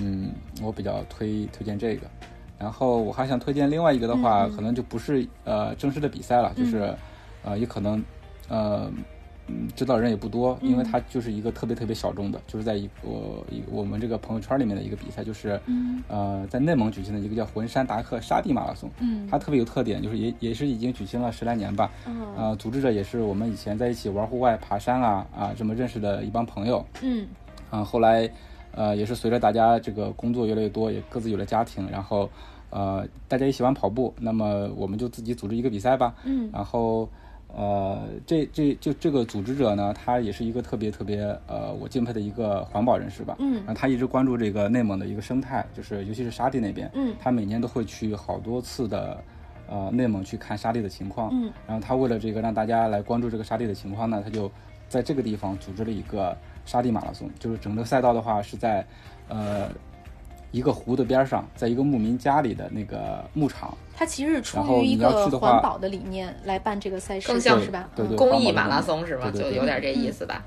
[0.00, 2.06] 嗯，我比较推推荐这个。
[2.58, 6.94] 然后我还想推荐另外一个的话，可能就不是呃正式的比赛了，就是、
[7.42, 8.00] 呃也可能
[8.48, 8.88] 呃
[9.48, 18.88] 嗯知道人也不多，因为嗯它就是一个特别特别小众的，就是在一我一我们这个朋友圈里面的一个比赛，就是、嗯呃在内蒙举行的一个叫浑山达克沙地马拉松。
[19.00, 21.90] 嗯它特别有特点，就是也也是已经举行了十来年吧。
[22.06, 26.84] 嗯呃，组织者也是我们以前在一起玩户外、爬山啊啊这么认识的一帮朋友。
[27.02, 27.26] 嗯
[27.72, 28.30] 嗯，后来
[28.74, 32.30] 呃也是随着大家这个工作越来越多，也各自有了家庭，然后
[32.70, 36.14] 呃大家也喜欢跑步，那么我们就自己组织一个比赛吧。
[36.24, 37.08] 嗯然后
[37.54, 43.36] 呃这这就这个组织者呢，他也是一个特别特别呃我敬佩的一个环保人士吧。
[43.40, 46.90] 嗯然后他一直关注这个内蒙的一个生态，就是尤其是沙地那边。
[46.94, 49.22] 嗯他每年都会去好多次的，
[49.68, 51.30] 呃，内蒙去看沙地的情况。
[51.32, 54.50] 嗯，然后他为了这个让大家来关注这个沙地的情况呢，他就
[54.88, 57.30] 在这个地方组织了一个沙地马拉松。
[57.38, 58.84] 就是整个赛道的话是在，
[59.28, 59.68] 呃，
[60.52, 63.76] 一个湖的边上，在一个牧民家里的那个牧场。
[63.96, 67.88] 它其实是出于一个环保的理念来办这个赛事，更像是吧？
[67.96, 69.24] 对对公益马拉松是吧？
[69.32, 70.44] 对对对就有点这意思吧。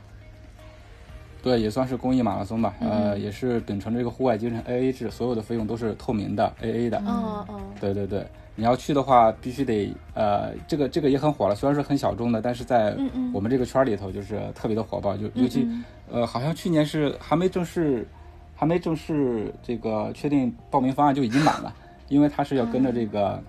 [1.42, 2.74] 对，也算是公益马拉松吧。
[2.80, 6.98] 呃，嗯也是秉承这个户外精神 AA 制，所有的费用都是透明的 AA 的。
[7.00, 8.26] 哦哦对对对，
[8.56, 12.96] 你要去的话，必须得呃，这个这个也很火了，虽然是很小众的，但是在
[13.32, 18.08] 我们这个圈儿里头就是特别的火爆，就嗯尤其嗯呃，好像去年是还没正式
[18.56, 21.74] 还没正式这个确定报名方案就已经满了，
[22.10, 23.42] 因为他是要跟着这个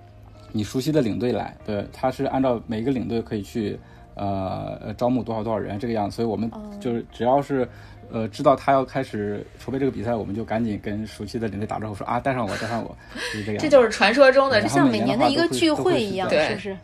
[0.53, 3.79] 你熟悉的领队来，对，他是按照每一个领队可以去
[4.15, 7.69] 呃呃招募多少多少人这个样子，所以我们哦就是只要是。
[8.09, 12.97] 呃，知道他要开始筹备这个比赛，我们就赶紧跟熟悉的领队打招呼说啊，带上我，带上我，
[13.33, 13.61] 就是这样。
[13.61, 16.77] 这就是传说中的像每年的一个聚会一样，对是不是？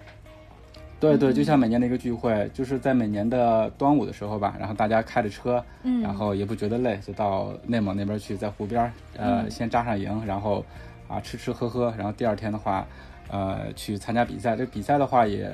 [1.02, 1.34] 对对，嗯。
[1.34, 6.00] 就像每年的一个聚会，就是在每年的端午的时候吧，然后大家开着车，嗯。
[6.00, 8.80] 然后也不觉得累，就到内蒙那边去，在湖边，
[9.16, 9.50] 呃，嗯。
[9.50, 10.64] 先扎上营，然后
[11.08, 12.86] 啊吃吃喝喝，然后第二天的话，
[13.28, 14.54] 呃，去参加比赛。
[14.54, 15.50] 这比赛的话也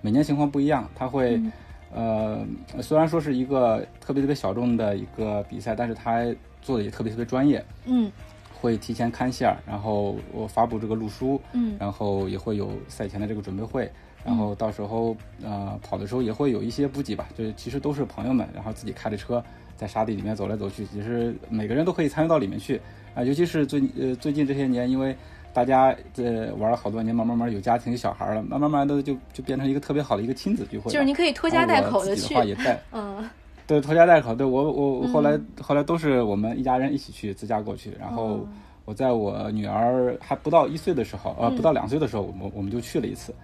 [0.00, 1.52] 每年情况不一样，它会，嗯。
[1.94, 6.24] 呃，虽然说是一个特别特别小众的一个比赛，但是它
[6.60, 8.10] 做的也特别特别专业，嗯。
[8.58, 11.76] 会提前看线儿，然后我发布这个路书，嗯。
[11.78, 13.90] 然后也会有赛前的这个准备会，
[14.26, 19.42] 然后到时候呃跑的时候也会有一些补给吧，就是其实都是朋友们，然后自己开着车
[19.76, 22.80] 在沙地里面走来走去，其实每个人都可以参与到里面去
[23.14, 25.16] 啊、尤其是最呃最近这些年，因为
[25.54, 32.78] 大家呃玩了好多年，慢慢慢有家庭有小孩了，慢慢慢的就就变成一个特别好的一个亲子聚会，就是你可以拖家带口的话，也带。
[32.92, 33.24] 嗯
[33.66, 38.48] 对，拖家带口，对我我我后来、后来都是我们一家人一起去自驾过去，然后哦
[38.84, 43.34] 我在我女儿还不到一岁的时候，呃，嗯不到两岁的时候，我们我们就去了一次。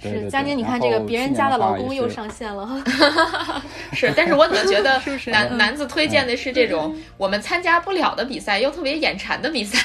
[0.00, 2.82] 是佳宁，你看这个别人家的的老公又上线了，
[3.92, 9.78] 是，但是我怎么觉得 是不是南嗯南子推荐的是这种我们参加不了的比赛，又特别眼馋的比赛？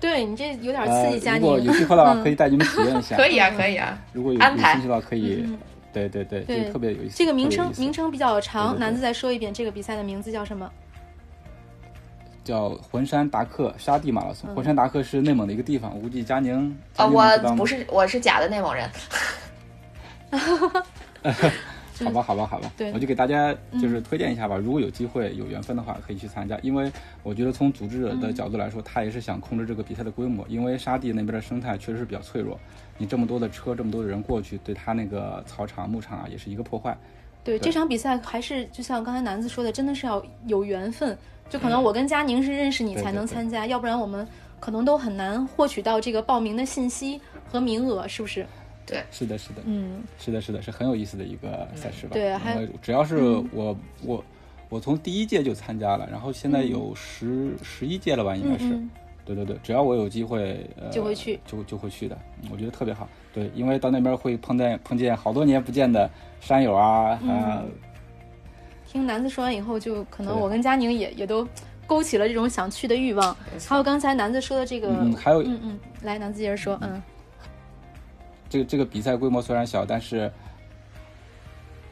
[0.00, 3.16] 对你这有点呃刺激佳如果宁有机会的话，嗯可以带你们体验一下。
[3.16, 3.98] 可以啊，可以啊。
[4.12, 5.42] 如果有安排有兴趣的话，可以。
[5.46, 5.58] 嗯
[5.94, 7.16] 对对对，对这个特别有意思。
[7.16, 10.68] 这个名称名称比较长，对对对南子再说一遍，这个比赛的名字叫什么？
[12.44, 14.54] 叫浑山达克沙地马拉松。
[14.54, 18.88] 浑山达克是内蒙的一个地方，我估计佳宁啊，我不是，我是假的内蒙人。
[22.04, 24.56] 好吧，好吧，好吧，对我就给大家就是推荐一下吧。
[24.56, 26.90] 如果有机会、有缘分的话，可以去参加，因为
[27.22, 32.58] 我觉得从组织者的角度来说，他也是想控制这个比赛的规模，因为沙地那边的生态确实是比较脆弱，
[32.98, 36.98] 你这么多的车、这么多的人过去，对他那个草场、牧场啊，也是一个破坏。
[37.44, 41.16] 对这场比赛还是就像刚才南子说的，真的是要有缘分。
[41.50, 44.26] 就可能我跟佳宁是认识你才能参加，要不然我们
[44.58, 48.46] 可能都很难获取到这个报名的信息和名额，是不是？
[48.86, 52.14] 对是的，是的，嗯，是的，是的，是很有意思的一个赛事吧。
[52.14, 53.18] 对还只要是
[53.52, 54.24] 我、我
[54.70, 58.80] 我从第一届就参加了，然后现在有十十一届了吧，应该是。
[59.26, 62.16] 嗯对对对，只要我有机会，呃，就会去，就就会去的。
[62.42, 63.08] 嗯我觉得特别好。
[63.32, 66.08] 对，因为到那边会碰见碰见好多年不见的
[66.40, 67.62] 山友啊，嗯啊，
[68.86, 71.46] 听南子说完以后，就可能我跟佳宁也也都
[71.86, 73.34] 勾起了这种想去的欲望。
[73.66, 77.02] 还有刚才南子说的这个，嗯，还有嗯嗯，来，南子接着说，嗯
[78.48, 80.30] 这个这个比赛规模虽然小，但是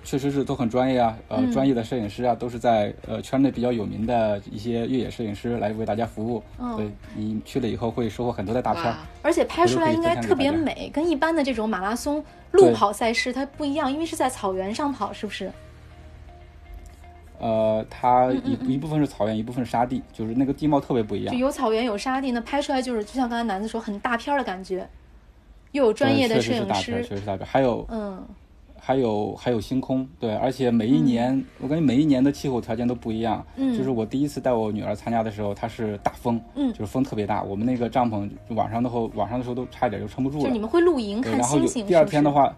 [0.05, 6.43] 确实是都很专业啊，呃，嗯专业的摄影师啊，都是在呃圈内比较有名的一些越野摄影师来为大家服务。
[6.59, 8.95] 嗯对你去了以后会收获很多的大片。
[9.23, 15.51] 而且拍出来应该特别美，跟一般的这种马拉松路跑赛事它不一样，因为是在草原上跑，是不是？
[17.39, 21.39] 呃，它嗯一一部分是草原，一部分是沙地，就是那个地貌特别不一样就。
[21.41, 24.89] 有草原有沙地，那拍出来就是就像刚才楠子说，很大片的感觉，
[25.73, 27.45] 又有专业的摄影师，确实是大片。
[27.47, 28.25] 还有嗯，
[28.85, 33.47] 还有还有星空，对，而且每一年、我感觉每一年的气候条件都不一样。
[33.55, 40.59] 嗯就是我第一次带我女儿参加的时候，它是大风，嗯就是风特别大，我们那个帐篷晚上的后晚上的时候都差一点就撑不住了就你。
[40.59, 42.53] 们会露营对，看然后有星星，第二是不是天的话，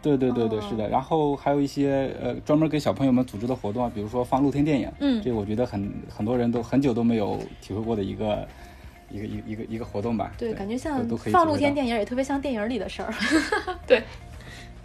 [0.00, 0.88] 对对对对，哦是的。
[0.88, 8.48] 然后还有一些呃专门给小朋友们组织的活动啊，比如说放露天电影，嗯这个我觉得很很多人都很久都没有体会过的一个
[9.10, 10.32] 一个一个一个一个活动吧。
[10.38, 13.12] 对，感觉像都都可以放露天电影，也特别像电影里的事儿。
[13.86, 14.02] 对，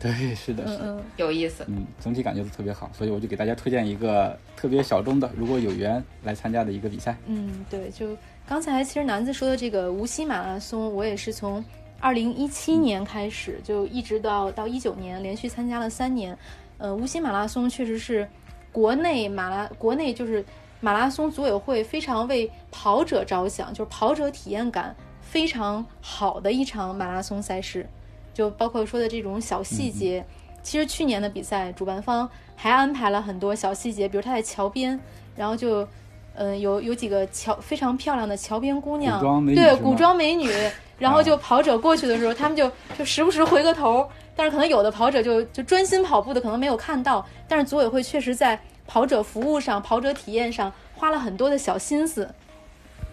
[0.01, 0.63] 是的，是的。
[0.65, 1.65] 嗯嗯，有意思。
[1.67, 7.17] 嗯，总体感觉都特别好，所以我就给大家推荐一个特别小众的，如果有缘来参加的一个比赛。
[7.25, 8.15] 嗯，对，就
[8.47, 11.63] 刚才其实南子说的这个无锡马拉松，我也是从
[11.99, 16.37] 二零一七年开始，就一直到到一九年，连续参加了三年。
[16.77, 18.25] 呃，无锡马拉松确实是
[18.71, 20.45] 国内马拉国内就是
[20.79, 27.85] 马拉松组委会非常为跑者着想，就是跑者体验感非常好的一场马拉松赛事，
[28.33, 30.25] 就包括说的这种小细节。
[30.61, 34.99] 其实去年的比赛，主办方还安排了很多小细节，比如他在桥边，
[35.35, 35.87] 然后就，
[36.35, 39.19] 嗯、有有几个桥非常漂亮的桥边姑娘，
[39.55, 40.51] 对古装美女，
[40.99, 52.29] 然后啊就跑者过去的时候，他们就就时不时回个头，但是可能有的跑者就就专心跑步的可能没有看到，但是组委会确实在跑者服务上、跑者体验上花了很多的小心思。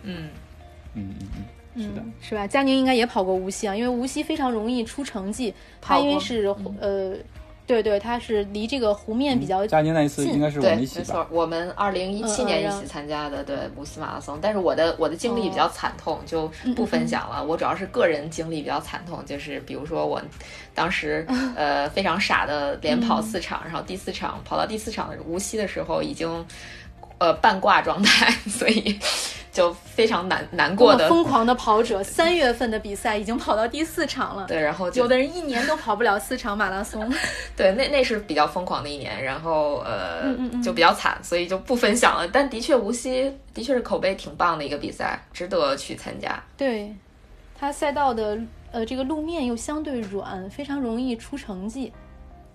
[0.02, 0.28] 嗯，
[0.94, 1.44] 嗯嗯嗯，
[1.76, 2.02] 是的。
[2.04, 2.46] 嗯，是吧？
[2.46, 7.14] 佳宁应该也跑过无锡啊，因为无锡非常容易出成绩，他因为是、呃，
[7.66, 11.00] 对对，他是离这个湖面比较佳宁那一次近应该是我对，们一起？
[11.00, 14.38] 没错，我们二零一七年一起参加的，对无锡马拉松。
[14.40, 17.44] 但是我的我的经历比较惨痛，就不分享了。
[17.44, 20.22] 我主要是个人经历比较惨痛，就是比如说我
[20.74, 26.46] 当时 呃非常傻的连跑四场，然后第四场跑到第四场无锡的时候已经
[27.18, 28.96] 呃半挂状态， 所以
[29.56, 31.08] 就非常难难过的。
[31.08, 34.44] 疯狂的跑者，三月份的比赛已经跑到第四场了。
[34.46, 37.10] 对，然后就有的人一年都跑不了四场马拉松。
[37.56, 42.28] 对，那那是比较疯狂的一年，然后呃，嗯嗯嗯就比较惨，所以就不分享了。
[42.28, 46.38] 但的确，无锡的确是口碑挺棒的一个比赛，值得去参加。
[46.54, 46.94] 对，
[47.58, 48.38] 它赛道的
[48.72, 51.90] 呃这个路面又相对软，非常容易出成绩。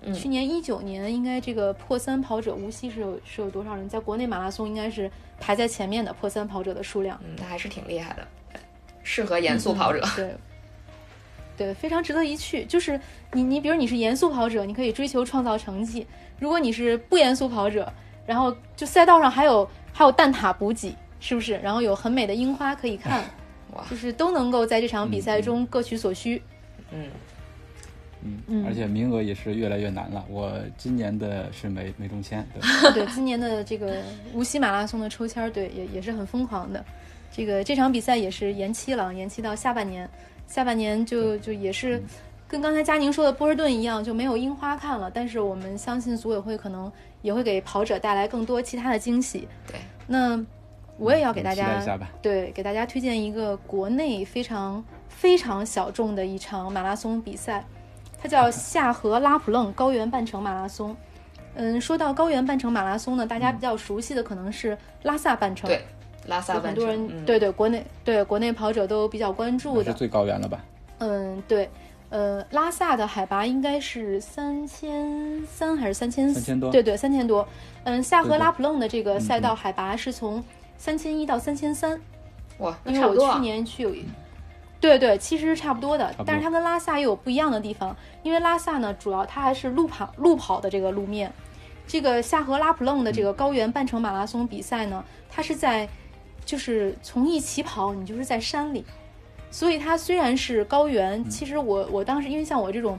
[0.04, 3.88] 嗯去年一九年，应该这个破三跑者无锡是有是有多少人？
[3.88, 7.20] 在国内马拉松应该是排在前面的破三跑者的数量。
[7.24, 8.28] 嗯，那还是挺厉害的，
[9.04, 10.04] 适合严肃跑者。
[10.16, 10.36] 对，
[11.56, 12.66] 对，非常值得一去。
[12.66, 13.00] 就是
[13.34, 16.04] 你，你比如你是严肃跑者，你可以追求创造成绩；
[16.40, 17.92] 如果你是不严肃跑者，
[18.26, 21.58] 然后就赛道上还有还有蛋挞补给，是不是？
[21.58, 23.24] 然后有很美的樱花可以看，
[23.76, 26.42] 哇就是都能够在这场比赛中各取所需。
[26.92, 27.08] 嗯，
[28.24, 30.26] 嗯嗯而且名额也是越来越难了。
[30.30, 34.02] 我今年的是没没中签，对， 对，今年的这个
[34.34, 36.84] 无锡马拉松的抽签，对，也也是很疯狂的。
[37.32, 40.10] 这个这场比赛也是延期了，延期到下半年。
[40.48, 42.04] 下半年就就也是
[42.46, 45.10] 跟刚才佳宁说的波士顿一样，就没有樱花看了。
[45.10, 46.92] 但是我们相信组委会可能
[47.22, 49.48] 也会给跑者带来更多其他的惊喜。
[49.66, 50.44] 对，那
[50.98, 51.82] 我也要给大家。
[52.22, 57.66] 对，给大家推荐一个国内非常非常小众的一场马拉松比赛，
[58.22, 60.96] 它叫夏河拉普楞高原半程马拉松。
[61.56, 65.68] 嗯，说到高原半程马拉松呢，大家比较熟悉的可能是拉萨半程。
[65.68, 65.84] 对，
[66.28, 70.64] 拉萨有很多人、嗯、对对国内对国内跑者都比较关注的，是最高原了吧？
[71.00, 71.70] 嗯，对，
[72.10, 76.72] 呃，拉萨的海拔应该是三千三还是三千三千多？
[76.72, 77.46] 对对，三千多。
[77.84, 80.42] 嗯，夏河拉普楞的这个嗯赛道海拔是从
[80.78, 82.00] 三千一到三千三，
[82.60, 84.06] 哇，那因为差不多啊我去年去有一。
[84.82, 91.32] 对对，其实是差不多的，多但是它跟拉萨又有不一样的地方，因为拉萨呢，主要它还是路跑路跑的这个路面，
[91.86, 95.88] 这个夏河拉普楞的这个高原半程马拉松比赛呢，它是在
[96.44, 98.84] 就是从一起跑，你就是在山里，
[99.52, 102.98] 所以它虽然是高原，其实我我当时因为像我这种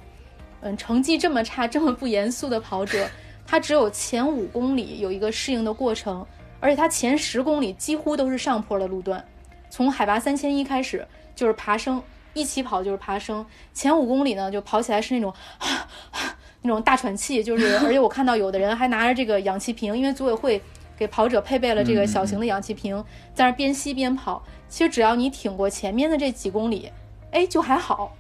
[0.61, 3.11] 嗯成绩这么差、这么不严肃的跑者，
[3.45, 6.25] 它只有前五公里有一个适应的过程，
[6.61, 9.25] 而且它前十公里几乎都是上坡的路段，
[9.69, 11.05] 从海拔三千一开始。
[11.35, 12.03] 就是爬升，
[12.35, 13.45] 一起跑就是爬升。
[13.73, 15.33] 前五公里呢，就跑起来是那种
[16.63, 20.61] 那种大喘气，就是 而且我看到有的人还拿着这个氧气瓶，因为组委会
[20.97, 23.05] 给跑者配备了这个小型的氧气瓶，
[23.35, 24.43] 在那边吸边跑。
[24.69, 26.91] 其实只要你挺过前面的这几公里，
[27.31, 28.17] 哎，就还好。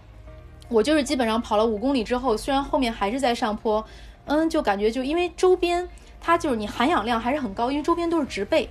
[0.68, 3.82] 我就是基本上跑了五公里之后，虽然后面还是在上坡，
[4.26, 5.88] 嗯，就感觉就因为周边
[6.20, 8.68] 它就是你含氧量还是很高，因为周边都是植被。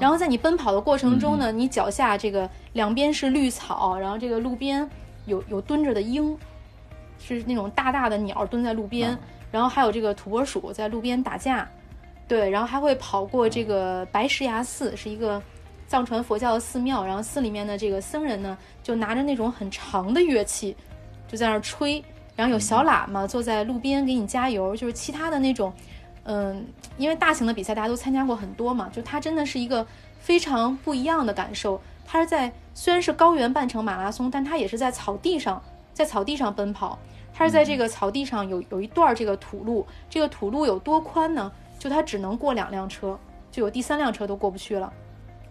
[0.00, 4.88] 然后在你奔跑的过程中呢，你脚下这个两边是绿草，然后这个路边
[5.26, 6.36] 有有蹲着的鹰，
[7.18, 9.16] 是那种大大的鸟蹲在路边，
[9.50, 11.68] 然后还有这个土拨鼠在路边打架，
[12.26, 15.40] 对，然后还会跑过这个白石崖寺，是一个
[15.86, 20.76] 藏传佛教的寺庙，然后寺里面的这个僧人呢，就拿着那种很长的乐器，
[21.28, 25.72] 就在那儿吹，然后有小喇嘛坐在路边给你加油，就是其他的那种。
[26.28, 26.66] 嗯，
[26.98, 29.86] 因为大型的比赛大家都参加过很多嘛，就它真的是一个
[30.18, 31.80] 非常不一样的感受。
[32.04, 35.62] 它是在虽然是高原半程马拉松，但它也是在草地上，
[35.94, 36.98] 在草地上奔跑。
[37.32, 41.52] 它是在这个草地上有有一段这个土路，这个土路有多宽呢？
[41.78, 43.18] 就它只能过两辆车，
[43.52, 44.92] 就有第三辆车都过不去了，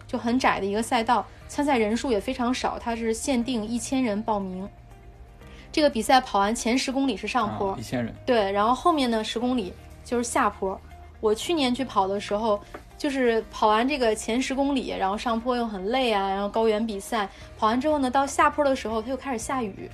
[0.06, 1.24] 就很窄的一个赛道。
[1.48, 4.68] 参赛人数也非常少，它是限定一千人报名。
[5.70, 9.72] 这个比赛跑完前十公里是上坡，一千人，对，然后后面呢十公里。
[10.06, 10.80] 就是下坡，
[11.20, 12.60] 我去年去跑的时候，
[12.96, 17.28] 就是跑完这个前十公里，然后上坡又很累啊，然后高原比赛
[17.58, 19.90] 跑完之后呢，到下坡的时候它又开始下雨，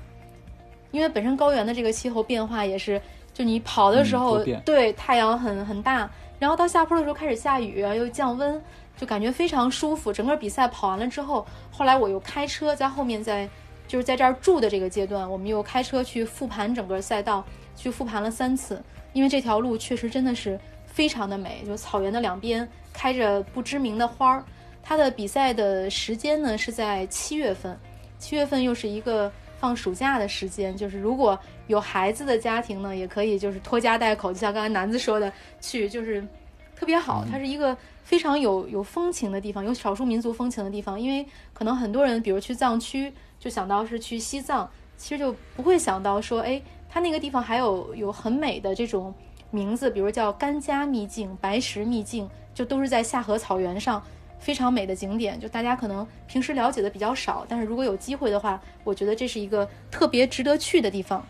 [0.90, 3.00] 因为本身高原的这个气候变化也是，
[3.32, 6.08] 就你跑的时候，嗯、对太阳很很大，
[6.38, 8.62] 然后到下坡的时候开始下雨，又降温，
[8.98, 10.12] 就感觉非常舒服。
[10.12, 13.48] 整个比赛跑完了之后，后来我又开车在后面在
[13.88, 17.42] 就是在这儿住的这个阶段，我们又开车去复盘整个赛道，
[17.74, 18.82] 去复盘了三次。
[19.12, 24.44] 因为这条路确实真的是非常的美，就草原的两边开着不知名的花儿。
[24.82, 27.78] 它的比赛的时间呢是在七月份，
[28.18, 31.38] 七月份又是一个放暑假的时间，就是如果
[31.68, 36.26] 有孩子的家庭呢，也可以就是拖家带口，就像刚才南子说的，去就是
[36.74, 37.24] 特别好。
[37.30, 41.00] 它是一个非常有有风情的地方，有少数民族风情的地方。
[41.00, 46.60] 因为可能很多人比如去藏区就想到是去西藏，其实就不会想到说，哎。
[46.92, 49.14] 它那个地方还有有很美的这种
[49.50, 54.02] 名字，比如叫甘家秘境、白石秘境，就都是在夏河草原上
[54.38, 55.40] 非常美的景点。
[55.40, 61.24] 就大家可能平时了解的比较少，但是如果有机会的话，我觉得这是一个特别值得去的地方。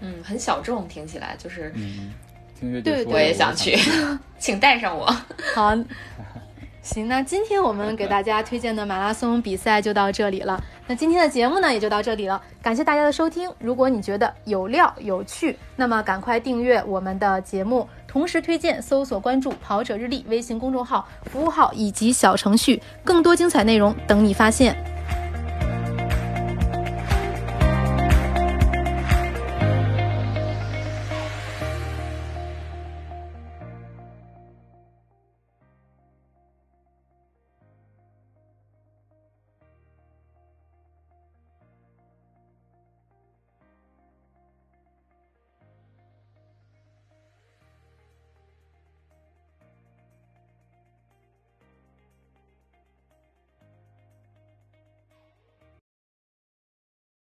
[0.00, 2.12] 嗯， 很小众，听起来就是，嗯，
[2.58, 3.76] 听着对，我也想去，
[4.40, 5.06] 请带上我。
[5.54, 5.76] 好，
[6.80, 10.62] 行，那今天我们给大家推荐的马拉松比赛就到这里了。
[10.86, 13.50] 那今天的节目呢也就到这里了，感谢大家的收听。
[13.58, 24.74] 如果你觉得有料有趣，那么赶快订阅我们的节目，同时推荐搜索关注“跑者日历”微信公众号、服务号以及小程序，更多精彩内容等你发现。